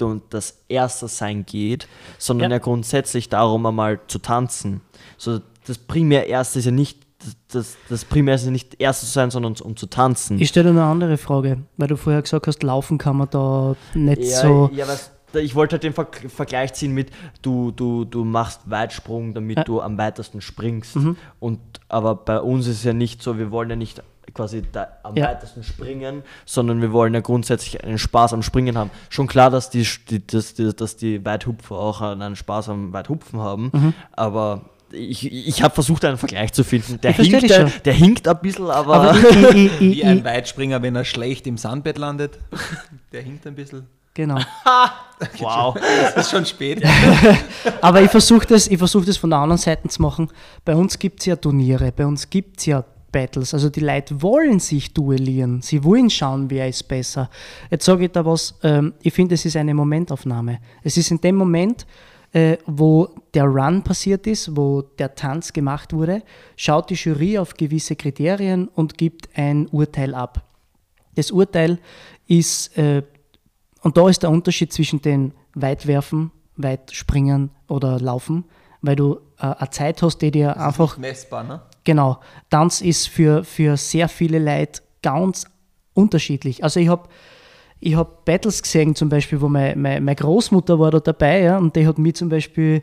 [0.02, 1.88] um das Erste sein geht,
[2.18, 2.58] sondern Ja.
[2.58, 2.64] ja.
[2.64, 4.82] grundsätzlich darum, einmal zu tanzen.
[5.18, 9.06] So, das primär Erste ist ja nicht, das, das, das primär ist ja nicht Erste
[9.06, 10.40] zu sein, sondern um zu tanzen.
[10.42, 14.24] Ich stelle eine andere Frage, weil du vorher gesagt hast, laufen kann man da nicht
[14.24, 14.70] Ja, so.
[14.74, 17.12] ja was, ich wollte halt den Ver Vergleich ziehen mit,
[17.42, 19.64] du, du, du machst Weitsprung, damit Ja.
[19.64, 20.98] du am weitesten springst.
[21.40, 21.60] Und,
[21.90, 24.02] aber bei uns ist es ja nicht so, wir wollen ja nicht
[24.34, 25.28] quasi da am Ja.
[25.30, 28.90] weitesten springen, sondern wir wollen ja grundsätzlich einen Spaß am Springen haben.
[29.10, 33.40] Schon klar, dass die, die, dass die, dass die Weithupfer auch einen Spaß am Weithupfen
[33.40, 33.94] haben, Mhm.
[34.14, 34.62] aber
[34.94, 37.00] ich, ich habe versucht, einen Vergleich zu finden.
[37.02, 40.82] Der hinkt, der, der hinkt ein bisschen, aber, Aber ich, ich, ich, wie ein Weitspringer,
[40.82, 42.38] wenn er schlecht im Sandbett landet.
[43.14, 43.88] Der hinkt ein bisschen.
[44.14, 44.38] genau.
[45.40, 45.78] wow.
[46.16, 46.84] Es ist schon spät.
[47.82, 50.30] Aber ich versuche das, ich versuch das von der anderen Seite zu machen.
[50.66, 53.54] Bei uns gibt es ja Turniere, bei uns gibt es ja Battles.
[53.54, 55.62] Also die Leute wollen sich duellieren.
[55.62, 57.30] Sie wollen schauen, wer ist besser.
[57.70, 60.60] Jetzt sage ich da was, ähm, ich finde, es ist eine Momentaufnahme.
[60.84, 61.86] Es ist in dem Moment,
[62.34, 66.24] äh, wo der Run passiert ist, wo der Tanz gemacht wurde,
[66.56, 70.44] schaut die Jury auf gewisse Kriterien und gibt ein Urteil ab.
[71.16, 71.80] Das Urteil
[72.28, 73.04] ist, äh,
[73.82, 78.46] und da ist der Unterschied zwischen den Weitwerfen, Weitspringen oder Laufen,
[78.82, 81.62] weil du äh, eine Zeit hast, die dir einfach Messbar, ne?
[81.92, 82.22] Genau.
[82.50, 85.44] Tanz ist für, für sehr viele Leute ganz
[85.94, 86.64] unterschiedlich.
[86.64, 87.10] Also ich habe
[87.82, 91.58] ich hab Battles gesehen, zum Beispiel, wo meine, meine, meine Großmutter war da dabei, ja,
[91.58, 92.82] und die hat mir zum Beispiel,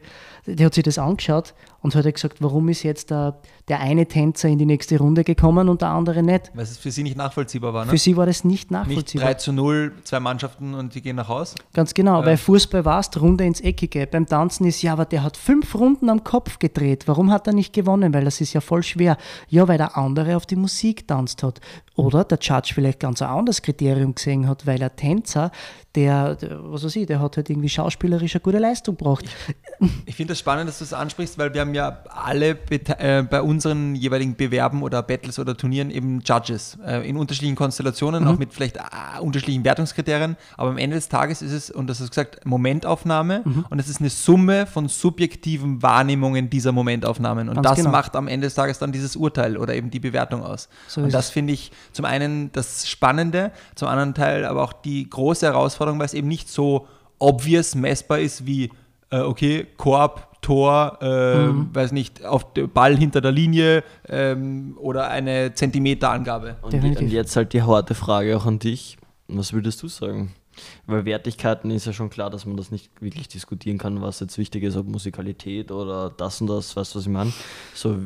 [0.54, 4.48] die hat sich das angeschaut und hat gesagt, warum ist jetzt der, der eine Tänzer
[4.48, 6.50] in die nächste Runde gekommen und der andere nicht.
[6.54, 7.90] Weil es für sie nicht nachvollziehbar war, ne?
[7.90, 9.28] Für sie war das nicht Nicht nachvollziehbar.
[9.28, 11.54] 3 zu 0, zwei Mannschaften und die gehen nach Haus.
[11.72, 14.06] Ganz genau, bei Fußball war es Runde ins Eckige.
[14.06, 17.06] Beim Tanzen ist ja, aber der hat fünf Runden am Kopf gedreht.
[17.06, 18.12] Warum hat er nicht gewonnen?
[18.12, 19.16] Weil das ist ja voll schwer.
[19.48, 21.60] Ja, weil der andere auf die Musik tanzt hat.
[21.94, 25.50] Oder der Judge vielleicht ganz ein anderes Kriterium gesehen hat, weil der Tänzer,
[25.94, 29.24] der, der was weiß ich, der hat halt irgendwie schauspielerisch eine gute Leistung gebracht.
[30.06, 33.42] Ich finde das spannend, dass du es ansprichst, weil wir haben ja alle äh, bei
[33.42, 38.30] unseren jeweiligen Bewerben oder Battles oder Turnieren eben Judges äh, in unterschiedlichen Konstellationen, mhm.
[38.30, 40.36] auch mit vielleicht äh, unterschiedlichen Wertungskriterien.
[40.56, 43.66] Aber am Ende des Tages ist es, und das ist gesagt, Momentaufnahme mhm.
[43.68, 47.48] und es ist eine Summe von subjektiven Wahrnehmungen dieser Momentaufnahmen.
[47.48, 47.90] Und Ganz das genau.
[47.90, 50.68] macht am Ende des Tages dann dieses Urteil oder eben die Bewertung aus.
[50.86, 55.08] So und das finde ich zum einen das Spannende, zum anderen Teil aber auch die
[55.08, 56.86] große Herausforderung, weil es eben nicht so
[57.18, 58.70] obvious messbar ist wie,
[59.10, 61.74] äh, okay, Korb, Tor, äh, mhm.
[61.74, 66.56] weiß nicht, auf der Ball hinter der Linie ähm, oder eine Zentimeterangabe.
[66.62, 68.96] Und, und jetzt halt die harte Frage auch an dich.
[69.28, 70.34] Was würdest du sagen?
[70.86, 74.38] Weil Wertigkeiten ist ja schon klar, dass man das nicht wirklich diskutieren kann, was jetzt
[74.38, 77.32] wichtig ist, ob Musikalität oder das und das, weißt du, was ich meine?
[77.74, 77.96] So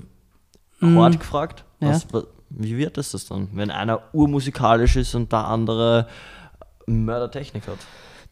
[0.81, 0.99] mhm.
[0.99, 2.23] hart gefragt, was, ja.
[2.51, 6.09] wie wird das, das dann, wenn einer urmusikalisch ist und der andere
[6.87, 7.79] Mördertechnik hat?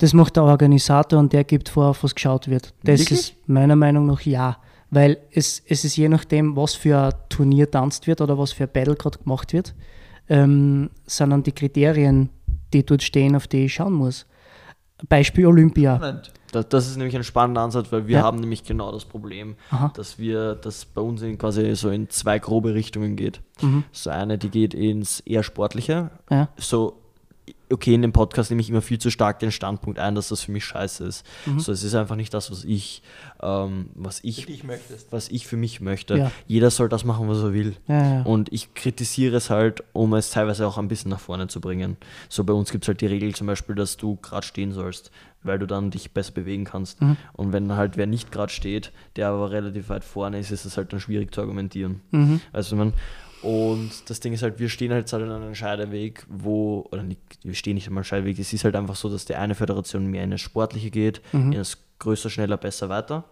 [0.01, 2.73] Das macht der Organisator und der gibt vor, auf was geschaut wird.
[2.83, 3.21] Das Wirklich?
[3.21, 4.57] ist meiner Meinung nach ja.
[4.89, 8.65] Weil es, es ist je nachdem, was für ein Turnier tanzt wird oder was für
[8.65, 9.75] ein Battle gerade gemacht wird,
[10.29, 12.31] ähm, sind dann die Kriterien,
[12.73, 14.27] die dort stehen, auf die ich schauen muss.
[15.07, 16.23] Beispiel Olympia.
[16.51, 18.23] Das, das ist nämlich ein spannender Ansatz, weil wir ja.
[18.23, 19.93] haben nämlich genau das Problem, Aha.
[19.95, 23.43] dass wir, dass bei uns in quasi so in zwei grobe Richtungen geht.
[23.61, 23.85] Mhm.
[23.93, 26.49] So eine, die geht ins eher sportliche, ja.
[26.57, 26.97] so
[27.73, 30.43] okay, in dem Podcast nehme ich immer viel zu stark den Standpunkt ein, dass das
[30.43, 31.25] für mich scheiße ist.
[31.47, 31.61] Mhm.
[31.61, 33.03] So, es ist einfach nicht das, was ich,
[33.43, 34.47] ähm, was ich,
[35.11, 36.17] was ich für mich möchte.
[36.17, 36.33] Ja.
[36.47, 37.77] Jeder soll das machen, was er will.
[37.87, 38.23] Ja, ja.
[38.23, 41.97] Und ich kritisiere es halt, um es teilweise auch ein bisschen nach vorne zu bringen.
[42.29, 45.11] So bei uns gibt es halt die Regel zum Beispiel, dass du gerade stehen sollst,
[45.43, 47.01] weil du dann dich besser bewegen kannst.
[47.01, 47.17] Mhm.
[47.33, 50.77] Und wenn halt wer nicht gerade steht, der aber relativ weit vorne ist, ist es
[50.77, 52.01] halt dann schwierig zu argumentieren.
[52.11, 52.41] Mhm.
[52.53, 52.93] Also man
[53.43, 57.55] und das Ding ist halt, wir stehen halt an einem Scheideweg, wo, oder nicht, wir
[57.55, 60.25] stehen nicht an einem Scheideweg, es ist halt einfach so, dass die eine Föderation mehr
[60.25, 61.53] in das Sportliche geht, mhm.
[61.53, 63.25] in das größer, schneller, besser, weiter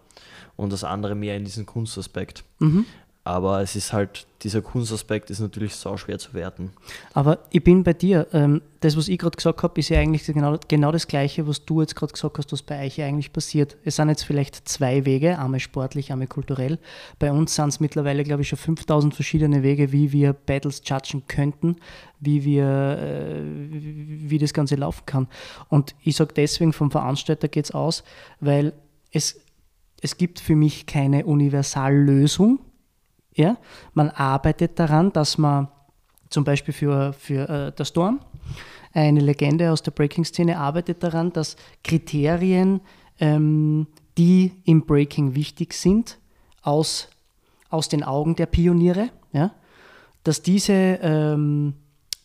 [0.55, 2.43] und das andere mehr in diesen Kunstaspekt.
[2.59, 2.85] Mhm.
[3.29, 6.71] Aber es ist halt, dieser Kunstaspekt ist natürlich sau schwer zu werten.
[7.13, 8.25] Aber ich bin bei dir.
[8.33, 11.63] Ähm, das, was ich gerade gesagt habe, ist ja eigentlich genau, genau das Gleiche, was
[11.63, 13.77] du jetzt gerade gesagt hast, was bei euch eigentlich passiert.
[13.83, 16.79] Es sind jetzt vielleicht zwei Wege, einmal sportlich, einmal kulturell.
[17.19, 21.21] Bei uns sind es mittlerweile, glaube ich, schon 5000 verschiedene Wege, wie wir Battles judgen
[21.27, 21.75] könnten,
[22.19, 25.27] wie, wir, äh, wie das Ganze laufen kann.
[25.67, 28.03] Und ich sage deswegen, vom Veranstalter geht es aus,
[28.39, 28.73] weil
[29.11, 29.39] es,
[30.01, 32.61] es gibt für mich keine Universallösung
[33.39, 33.57] ja?
[33.93, 35.69] Man arbeitet daran, dass man
[36.29, 38.19] zum Beispiel für, für äh, der Storm,
[38.93, 42.81] eine Legende aus der Breaking-Szene, arbeitet daran, dass Kriterien,
[43.19, 46.19] ähm, die im Breaking wichtig sind,
[46.61, 47.07] aus,
[47.69, 49.51] aus den Augen der Pioniere, ja?
[50.23, 51.73] dass diese ähm,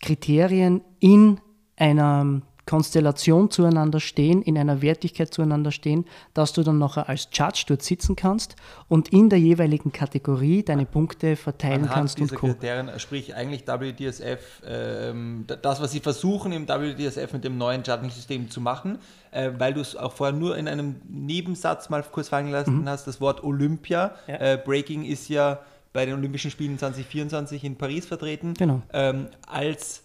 [0.00, 1.40] Kriterien in
[1.76, 7.64] einer Konstellation zueinander stehen, in einer Wertigkeit zueinander stehen, dass du dann nachher als Judge
[7.68, 8.56] dort sitzen kannst
[8.88, 12.46] und in der jeweiligen Kategorie deine Punkte verteilen Anhand kannst und Co.
[12.48, 18.50] Kriterien, sprich eigentlich WDSF, ähm, das, was sie versuchen im WDSF mit dem neuen Judging-System
[18.50, 18.98] zu machen,
[19.30, 22.88] äh, weil du es auch vorher nur in einem Nebensatz mal kurz fallen gelassen mhm.
[22.88, 24.14] hast, das Wort Olympia.
[24.26, 24.34] Ja.
[24.36, 25.60] Äh, Breaking ist ja
[25.92, 28.54] bei den Olympischen Spielen 2024 in Paris vertreten.
[28.54, 28.82] Genau.
[28.92, 30.02] Ähm, als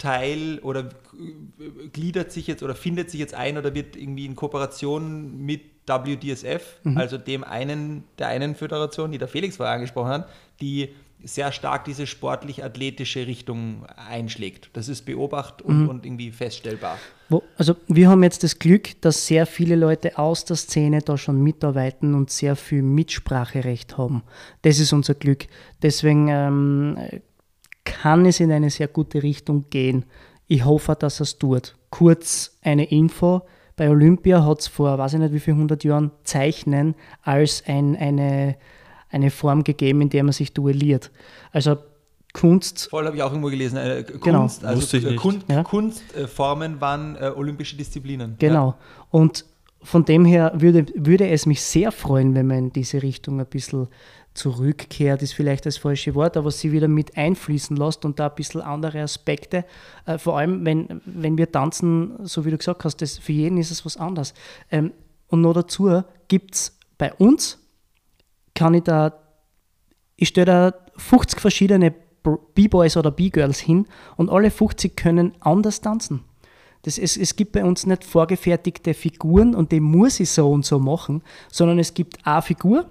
[0.00, 0.88] Teil oder
[1.92, 6.78] gliedert sich jetzt oder findet sich jetzt ein oder wird irgendwie in Kooperation mit WDSF,
[6.84, 6.96] mhm.
[6.96, 10.28] also dem einen, der einen Föderation, die der Felix vorher angesprochen hat,
[10.60, 10.90] die
[11.22, 14.70] sehr stark diese sportlich-athletische Richtung einschlägt.
[14.72, 15.88] Das ist beobacht und, mhm.
[15.88, 16.96] und irgendwie feststellbar.
[17.28, 21.18] Wo, also wir haben jetzt das Glück, dass sehr viele Leute aus der Szene da
[21.18, 24.22] schon mitarbeiten und sehr viel Mitspracherecht haben.
[24.62, 25.46] Das ist unser Glück.
[25.82, 26.98] Deswegen ähm,
[27.90, 30.04] kann es in eine sehr gute Richtung gehen.
[30.46, 31.74] Ich hoffe, dass es tut.
[31.90, 33.42] Kurz eine Info.
[33.76, 37.96] Bei Olympia hat es vor, weiß ich nicht wie vielen hundert Jahren, Zeichnen als ein,
[37.96, 38.56] eine,
[39.10, 41.10] eine Form gegeben, in der man sich duelliert.
[41.50, 41.78] Also
[42.32, 42.88] Kunst.
[42.90, 43.76] Voll habe ich auch irgendwo gelesen.
[43.76, 44.40] Äh, genau.
[44.42, 44.72] Kunst, genau.
[44.72, 45.64] also äh, Kun ja.
[45.64, 48.36] Kunstformen waren äh, olympische Disziplinen.
[48.38, 48.68] Genau.
[48.68, 48.78] Ja.
[49.10, 49.44] Und
[49.82, 53.46] von dem her würde, würde es mich sehr freuen, wenn man in diese Richtung ein
[53.46, 53.88] bisschen
[54.34, 58.34] zurückkehrt, ist vielleicht das falsche Wort, aber sie wieder mit einfließen lässt und da ein
[58.34, 59.64] bisschen andere Aspekte.
[60.06, 63.58] Äh, vor allem, wenn, wenn wir tanzen, so wie du gesagt hast, das, für jeden
[63.58, 64.34] ist es was anderes.
[64.70, 64.92] Ähm,
[65.28, 67.58] und noch dazu gibt es bei uns,
[68.54, 69.14] kann ich da,
[70.16, 71.94] ich stelle da 50 verschiedene
[72.54, 76.24] B-Boys oder B-Girls hin und alle 50 können anders tanzen.
[76.82, 80.64] Das, es, es gibt bei uns nicht vorgefertigte Figuren und die muss ich so und
[80.64, 82.86] so machen, sondern es gibt eine Figur,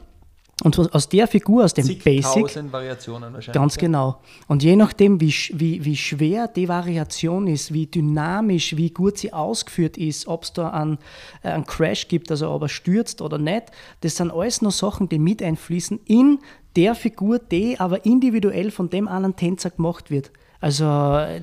[0.63, 3.53] Und aus der Figur, aus dem Basic, Zigtausend Variationen wahrscheinlich.
[3.53, 4.19] Ganz genau.
[4.47, 9.31] Und je nachdem, wie, wie, wie schwer die Variation ist, wie dynamisch, wie gut sie
[9.31, 10.97] ausgeführt ist, ob es da einen,
[11.43, 13.71] äh, einen Crash gibt, also ob er stürzt oder nicht,
[14.01, 16.39] das sind alles noch Sachen, die mit einfließen in
[16.75, 20.31] der Figur, die aber individuell von dem anderen Tänzer gemacht wird.
[20.61, 20.85] Also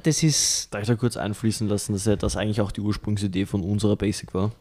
[0.02, 3.46] das ist, Darf ich da kurz einfließen lassen, dass ja das eigentlich auch die Ursprungsidee
[3.46, 4.52] von unserer Basic war?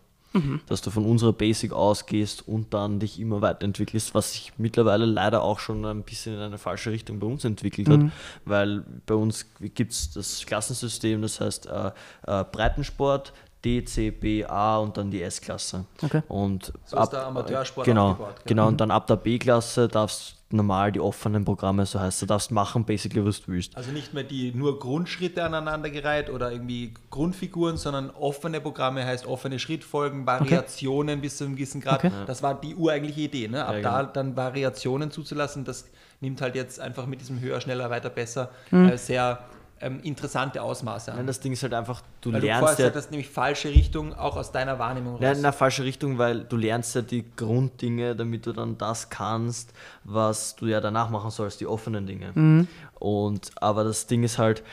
[0.67, 5.41] Dass du von unserer Basic ausgehst und dann dich immer weiterentwickelst, was sich mittlerweile leider
[5.41, 7.99] auch schon ein bisschen in eine falsche Richtung bei uns entwickelt hat,
[8.43, 11.91] weil bei uns gibt es das Klassensystem, das heißt äh,
[12.27, 13.31] äh, Breitensport,
[13.65, 15.85] D, C, B, A und dann die S-Klasse.
[16.03, 16.21] Okay.
[16.27, 18.43] Und So ist der Amateursport genau, aufgebaut, gell?
[18.45, 22.51] genau, und dann ab der B-Klasse darfst normal die offenen Programme, so heißt, du darfst
[22.51, 23.75] machen, basically was du willst.
[23.75, 29.57] Also nicht mehr die nur Grundschritte aneinandergereiht oder irgendwie Grundfiguren, sondern offene Programme heißt offene
[29.57, 32.05] Schrittfolgen, Variationen bis zu einem gewissen Grad.
[32.05, 32.11] Okay.
[32.27, 33.65] Das war die ureigentliche Idee, ne?
[33.65, 34.13] ab Ja, da genau.
[34.13, 35.89] dann Variationen zuzulassen, das
[36.21, 38.89] nimmt halt jetzt einfach mit diesem höher, schneller, weiter, besser Mhm.
[38.89, 39.39] äh, sehr
[39.81, 41.27] ähm, interessante Ausmaße Nein, an.
[41.27, 43.69] das Ding ist halt einfach, du Weil du lernst vorher ja gesagt hast, nämlich falsche
[43.69, 45.37] Richtung, auch aus deiner Wahrnehmung Ja, raus.
[45.37, 49.73] in eine falsche Richtung, weil du lernst ja die Grunddinge, damit du dann das kannst,
[50.05, 52.67] was du ja danach machen sollst, die offenen Dinge.
[52.99, 54.63] Und aber das Ding ist halt,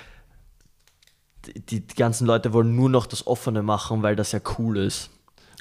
[1.47, 5.11] die, die ganzen Leute wollen nur noch das Offene machen, weil das ja cool ist.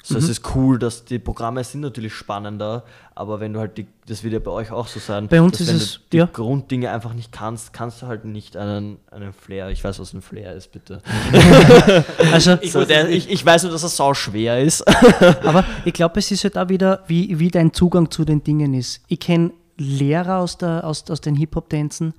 [0.04, 2.82] So, es ist cool, dass die Programme sind natürlich spannender,
[3.14, 5.58] aber wenn du halt die, das wird ja bei euch auch so sein, Bei uns
[5.58, 6.26] dass ist wenn es- du die ja.
[6.26, 10.20] Grunddinge einfach nicht kannst, kannst du halt nicht einen, einen Flair, ich weiß, was ein
[10.20, 11.00] Flair ist, bitte.
[12.32, 14.82] also Ich So, weiß der, ich, ich weiß nur, dass er sau schwer ist.
[15.44, 18.74] Aber ich glaube, es ist halt auch wieder, wie, wie dein Zugang zu den Dingen
[18.74, 19.02] ist.
[19.08, 22.14] Ich kenne Lehrer aus, der, aus, aus den Hip-Hop-Tänzen,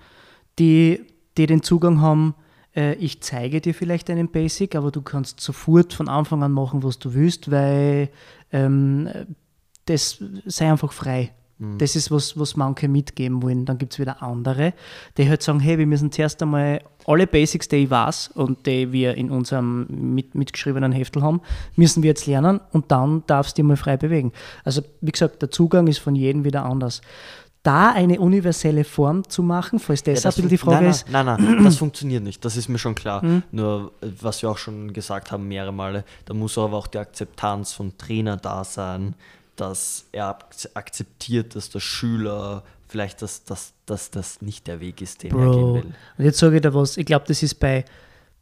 [0.59, 1.01] die,
[1.37, 2.35] die den Zugang haben,
[2.75, 6.83] äh, ich zeige dir vielleicht einen Basic, aber du kannst sofort von Anfang an machen,
[6.83, 8.09] was du willst, weil
[8.51, 9.09] ähm,
[9.85, 11.31] das sei einfach frei.
[11.77, 13.65] Das ist, was, was manche mitgeben wollen.
[13.65, 14.73] Dann gibt es wieder andere,
[15.17, 18.91] die halt sagen, hey, wir müssen zuerst einmal alle Basics, die ich weiß und die
[18.91, 21.41] wir in unserem mit, mitgeschriebenen Heftel haben,
[21.75, 24.33] müssen wir jetzt lernen und dann darfst du dich mal frei bewegen.
[24.63, 27.01] Also wie gesagt, der Zugang ist von jedem wieder anders.
[27.63, 31.09] Da eine universelle Form zu machen, falls das, Ja, ein bisschen die Frage nein, ist,
[31.09, 33.21] Nein, nein, nein, das funktioniert nicht, das ist mir schon klar.
[33.21, 33.41] Hm.
[33.51, 37.71] Nur, was wir auch schon gesagt haben, mehrere Male, da muss aber auch die Akzeptanz
[37.71, 39.15] vom Trainer da sein,
[39.55, 45.01] dass er ak- akzeptiert, dass der Schüler vielleicht, dass, dass, dass das nicht der Weg
[45.01, 45.93] ist, den er gehen Bro, will.
[46.17, 47.85] und jetzt sage ich dir was, ich glaube, das ist bei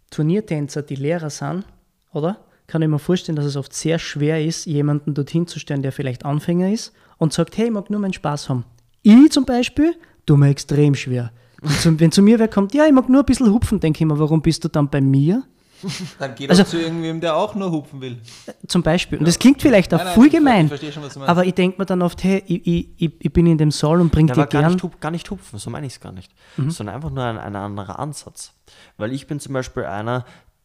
[0.09, 1.63] Turniertänzer, die Lehrer sind,
[2.11, 2.37] oder?
[2.67, 5.91] Kann ich mir vorstellen, dass es oft sehr schwer ist, jemanden dorthin zu stellen, der
[5.91, 8.65] vielleicht Anfänger ist und sagt, hey, ich mag nur meinen Spaß haben.
[9.03, 11.31] Ich zum Beispiel, tue mir extrem schwer.
[11.61, 13.99] Und zum, wenn zu mir wer kommt, ja, ich mag nur ein bisschen hupfen, denke
[14.03, 15.43] ich mir, warum bist du dann bei mir?
[16.19, 18.19] Dann geht Also- zu irgendwem, der auch nur hupfen will.
[18.67, 19.17] Zum Beispiel.
[19.17, 21.29] Und das klingt vielleicht auch Nein, nein, voll gemein, ich verstehe schon, was du meinst.
[21.31, 23.99] aber ich denke mir dann oft, hey, ich, ich, ich, ich bin in dem Saal
[23.99, 24.73] und bringe Ja, dir aber gar gern.
[24.73, 26.31] nicht, gar nicht hupfen, so meine ich es gar nicht.
[26.57, 26.69] Mhm.
[26.69, 28.53] Sondern einfach nur ein, ein anderer Ansatz.
[28.97, 30.23] Weil ich bin zum Beispiel einer,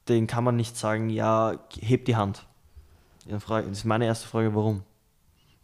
[0.08, 2.46] den kann man nicht sagen, ja, heb die Hand.
[3.26, 4.82] Das ist meine erste Frage, warum?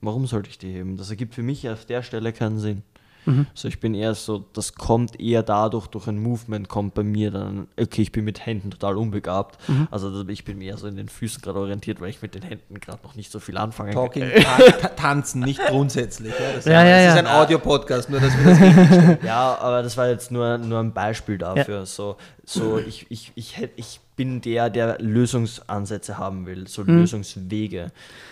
[0.03, 0.97] Warum sollte ich die heben?
[0.97, 2.83] Das ergibt für mich auf der Stelle keinen Sinn.
[3.25, 3.47] Mhm.
[3.55, 7.31] So, ich bin eher so, das kommt eher dadurch, durch ein Movement kommt bei mir
[7.31, 9.59] dann, okay, ich bin mit Händen total unbegabt.
[9.69, 9.87] Mhm.
[9.93, 12.81] Also ich bin eher so in den Füßen gerade orientiert, weil ich mit den Händen
[12.81, 14.43] gerade noch nicht so viel anfangen Talking, kann.
[14.43, 16.33] ta ta tanzen, nicht grundsätzlich.
[16.37, 17.31] Ja, das, Ja, ist- ja, das ist ja.
[17.31, 21.39] ein Audio-Podcast, nur dass wir das Ja, aber das war jetzt nur, nur ein Beispiel
[21.39, 21.87] dafür.
[21.87, 27.91] So, so ich, ich, ich, hätt, ich bin der, der Lösungsansätze haben will, so Lösungswege.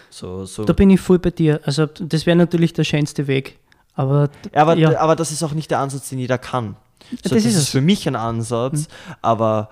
[0.09, 0.65] So, so.
[0.65, 1.61] Da bin ich voll bei dir.
[1.65, 3.59] Also das wäre natürlich der schönste Weg.
[3.95, 5.01] Aber, Ja, aber, ja.
[5.01, 6.77] aber das ist auch nicht der Ansatz, den jeder kann.
[7.11, 8.87] So, Das das, ist ist, für mich ein Ansatz,
[9.21, 9.71] aber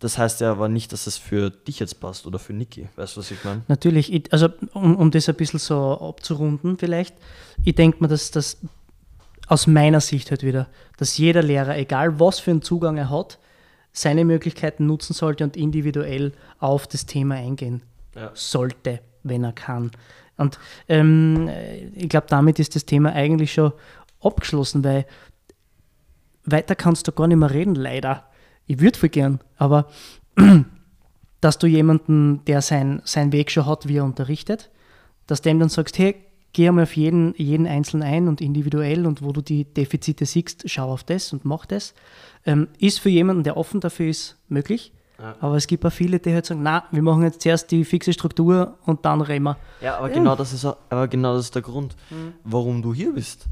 [0.00, 2.88] das heißt ja aber nicht, dass es für dich jetzt passt oder für Niki.
[2.96, 3.62] Weißt du, was ich meine?
[3.68, 7.14] Natürlich, ich, also um, um das ein bisschen so abzurunden vielleicht,
[7.64, 8.58] ich denke mir, dass das
[9.46, 13.38] aus meiner Sicht halt wieder, dass jeder Lehrer, egal was für einen Zugang er hat,
[13.94, 17.80] seine Möglichkeiten nutzen sollte und individuell auf das Thema eingehen
[18.14, 18.30] Ja.
[18.34, 19.92] sollte, wenn er kann.
[20.36, 21.48] Und ähm,
[21.94, 23.72] ich glaube, damit ist das Thema eigentlich schon
[24.20, 25.06] abgeschlossen, weil
[26.44, 28.24] weiter kannst du gar nicht mehr reden, leider.
[28.66, 29.88] Ich würde voll gern, aber
[31.40, 34.70] dass du jemanden, der sein, seinen Weg schon hat, wie er unterrichtet,
[35.26, 36.16] dass dem dann sagst, hey,
[36.54, 40.62] geh einmal auf jeden, jeden Einzelnen ein und individuell und wo du die Defizite siehst,
[40.70, 41.92] schau auf das und mach das,
[42.46, 44.92] ähm, ist für jemanden, der offen dafür ist, möglich.
[45.40, 48.12] Aber es gibt auch viele, die halt sagen, na, wir machen jetzt zuerst die fixe
[48.12, 49.56] Struktur und dann reden wir.
[49.80, 52.32] Ja, aber genau das ist aber genau das ist der Grund, Mhm.
[52.42, 53.46] warum du hier bist.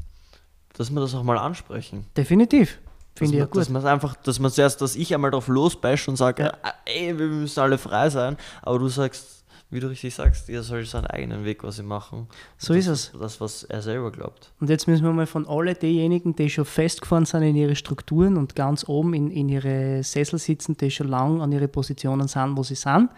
[0.75, 2.05] Dass wir das auch mal ansprechen.
[2.17, 2.79] Definitiv.
[3.15, 3.57] Finde ich ja gut.
[3.57, 6.53] dass man einfach, dass man zuerst, dass ich einmal drauf losbash und sage, Ja.
[6.85, 9.42] ey, wir müssen alle frei sein, aber du sagst,
[9.73, 12.27] wie du richtig sagst, jeder soll seinen eigenen Weg quasi machen.
[12.57, 13.11] So das, ist es.
[13.19, 14.51] Das, was er selber glaubt.
[14.59, 18.37] Und jetzt müssen wir mal von alle diejenigen, die schon festgefahren sind in ihre Strukturen
[18.37, 22.55] und ganz oben in, in ihre Sessel sitzen, die schon lang an ihre Positionen sind,
[22.55, 23.09] wo sie sind,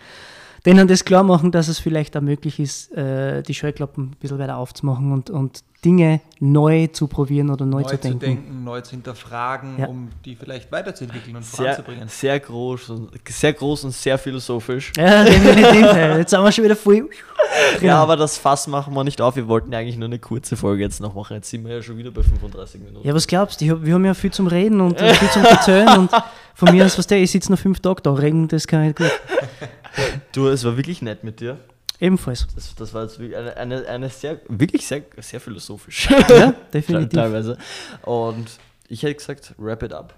[0.66, 4.40] denen das klar machen, dass es vielleicht auch möglich ist, äh, die Scheuklappen ein bisschen
[4.40, 8.20] weiter aufzumachen und, und Dinge neu zu probieren oder neu, Neu zu denken.
[8.20, 9.86] zu denken, neu zu hinterfragen, Ja.
[9.86, 12.08] um die vielleicht weiterzuentwickeln und Sehr, voranzubringen.
[12.08, 14.92] sehr groß und sehr groß und sehr philosophisch.
[14.98, 15.96] Ja, definitiv.
[16.18, 17.08] Jetzt sind wir schon wieder voll.
[17.82, 19.36] Ja, aber das Fass machen wir nicht auf.
[19.36, 21.36] Wir wollten ja eigentlich nur eine kurze Folge jetzt noch machen.
[21.36, 23.08] Jetzt sind wir ja schon wieder bei 35 Minuten.
[23.08, 23.70] Ja, was glaubst du?
[23.70, 26.10] Hab, wir haben ja viel zum Reden und viel zum Erzählen und
[26.56, 28.96] von mir aus, was der, ich sitze noch fünf Tage da, reden, das kann ich
[28.96, 29.12] gut.
[30.32, 31.58] Du, es war wirklich nett mit dir.
[32.00, 32.46] Ebenfalls.
[32.54, 36.10] Das, das war jetzt wirklich eine, eine, eine sehr, wirklich sehr, sehr philosophisch.
[36.30, 37.18] Ja, definitiv.
[37.20, 37.58] Teilweise.
[38.04, 38.48] Und
[38.90, 40.14] ich hätte gesagt, wrap it up.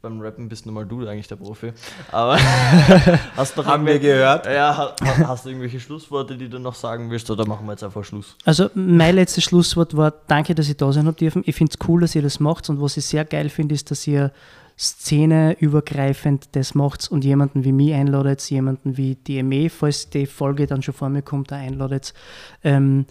[0.00, 1.72] Beim Rappen bist nur mal du eigentlich der Profi.
[2.12, 2.38] Aber
[3.36, 4.46] hast du noch Haben wir gehört.
[4.46, 7.72] Ja, ha- ha- hast du irgendwelche Schlussworte, die du noch sagen willst, oder machen wir
[7.72, 8.36] jetzt einfach Schluss?
[8.44, 11.42] Also mein letztes Schlusswort war, danke, dass ich da sein habt dürfen.
[11.46, 13.90] Ich finde es cool, dass ihr das macht und was ich sehr geil finde, ist,
[13.90, 14.30] dass ihr
[14.78, 20.66] szeneübergreifend das macht und jemanden wie mich einladet, jemanden wie die ME, falls die Folge
[20.66, 22.14] dann schon vor mir kommt, da einladet.
[22.62, 23.06] Ähm,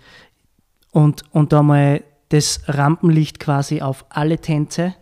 [0.92, 4.96] und, und da mal das Rampenlicht quasi auf alle Tänze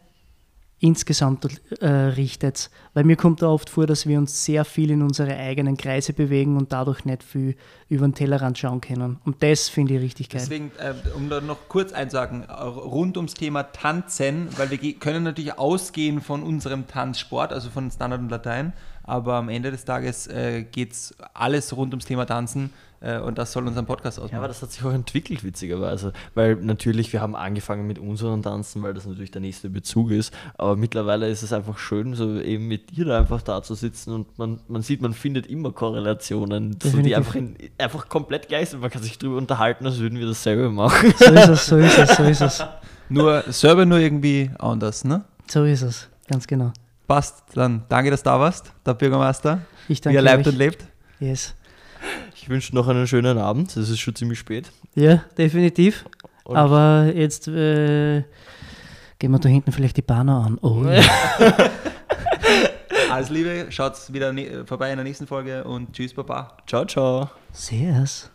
[0.79, 1.47] insgesamt
[1.79, 2.69] äh, richtet.
[2.93, 6.13] Weil mir kommt da oft vor, dass wir uns sehr viel in unsere eigenen Kreise
[6.13, 7.55] bewegen und dadurch nicht viel
[7.87, 9.19] über den Tellerrand schauen können.
[9.25, 10.41] Und das finde ich richtig geil.
[10.41, 15.57] Deswegen, äh, um da noch kurz einzusagen, rund ums Thema Tanzen, weil wir können natürlich
[15.57, 18.73] ausgehen von unserem Tanzsport, also von Standard und Latein,
[19.03, 22.71] aber am Ende des Tages äh, geht es alles rund ums Thema Tanzen
[23.05, 24.47] äh, und das soll unseren Podcast Ja, aber ausmachen.
[24.47, 26.11] das hat sich auch entwickelt, witzigerweise.
[26.33, 30.33] Weil natürlich, wir haben angefangen mit unseren Tanzen, weil das natürlich der nächste Bezug ist.
[30.57, 34.11] Aber mittlerweile ist es einfach schön, so eben mit dir da einfach da zu sitzen
[34.13, 38.69] und man, man sieht, man findet immer Korrelationen, so, die einfach, in, einfach komplett gleich
[38.69, 38.81] sind.
[38.81, 41.13] Man kann sich drüber unterhalten, als würden wir dasselbe machen.
[41.17, 42.63] So ist es, so ist es, so ist es.
[43.09, 45.23] Nur selber nur irgendwie anders, ne?
[45.47, 46.71] So ist es, ganz genau.
[47.07, 49.59] Passt, dann danke, dass du da warst, der Bürgermeister.
[49.87, 50.85] Ich Wie danke er lebt und lebt.
[51.19, 51.53] Yes.
[52.35, 53.75] Ich wünsche noch einen schönen Abend.
[53.75, 54.71] Es ist schon ziemlich spät.
[54.95, 56.05] Ja, definitiv.
[56.43, 58.23] Und- Aber jetzt äh,
[59.19, 60.57] gehen wir da hinten vielleicht die Banner an.
[60.61, 61.01] Oh, ja.
[63.11, 64.33] Alles Liebe, schaut wieder
[64.65, 66.57] vorbei in der nächsten Folge und tschüss, Baba.
[66.67, 67.29] Ciao, ciao.
[67.51, 68.29] Servus.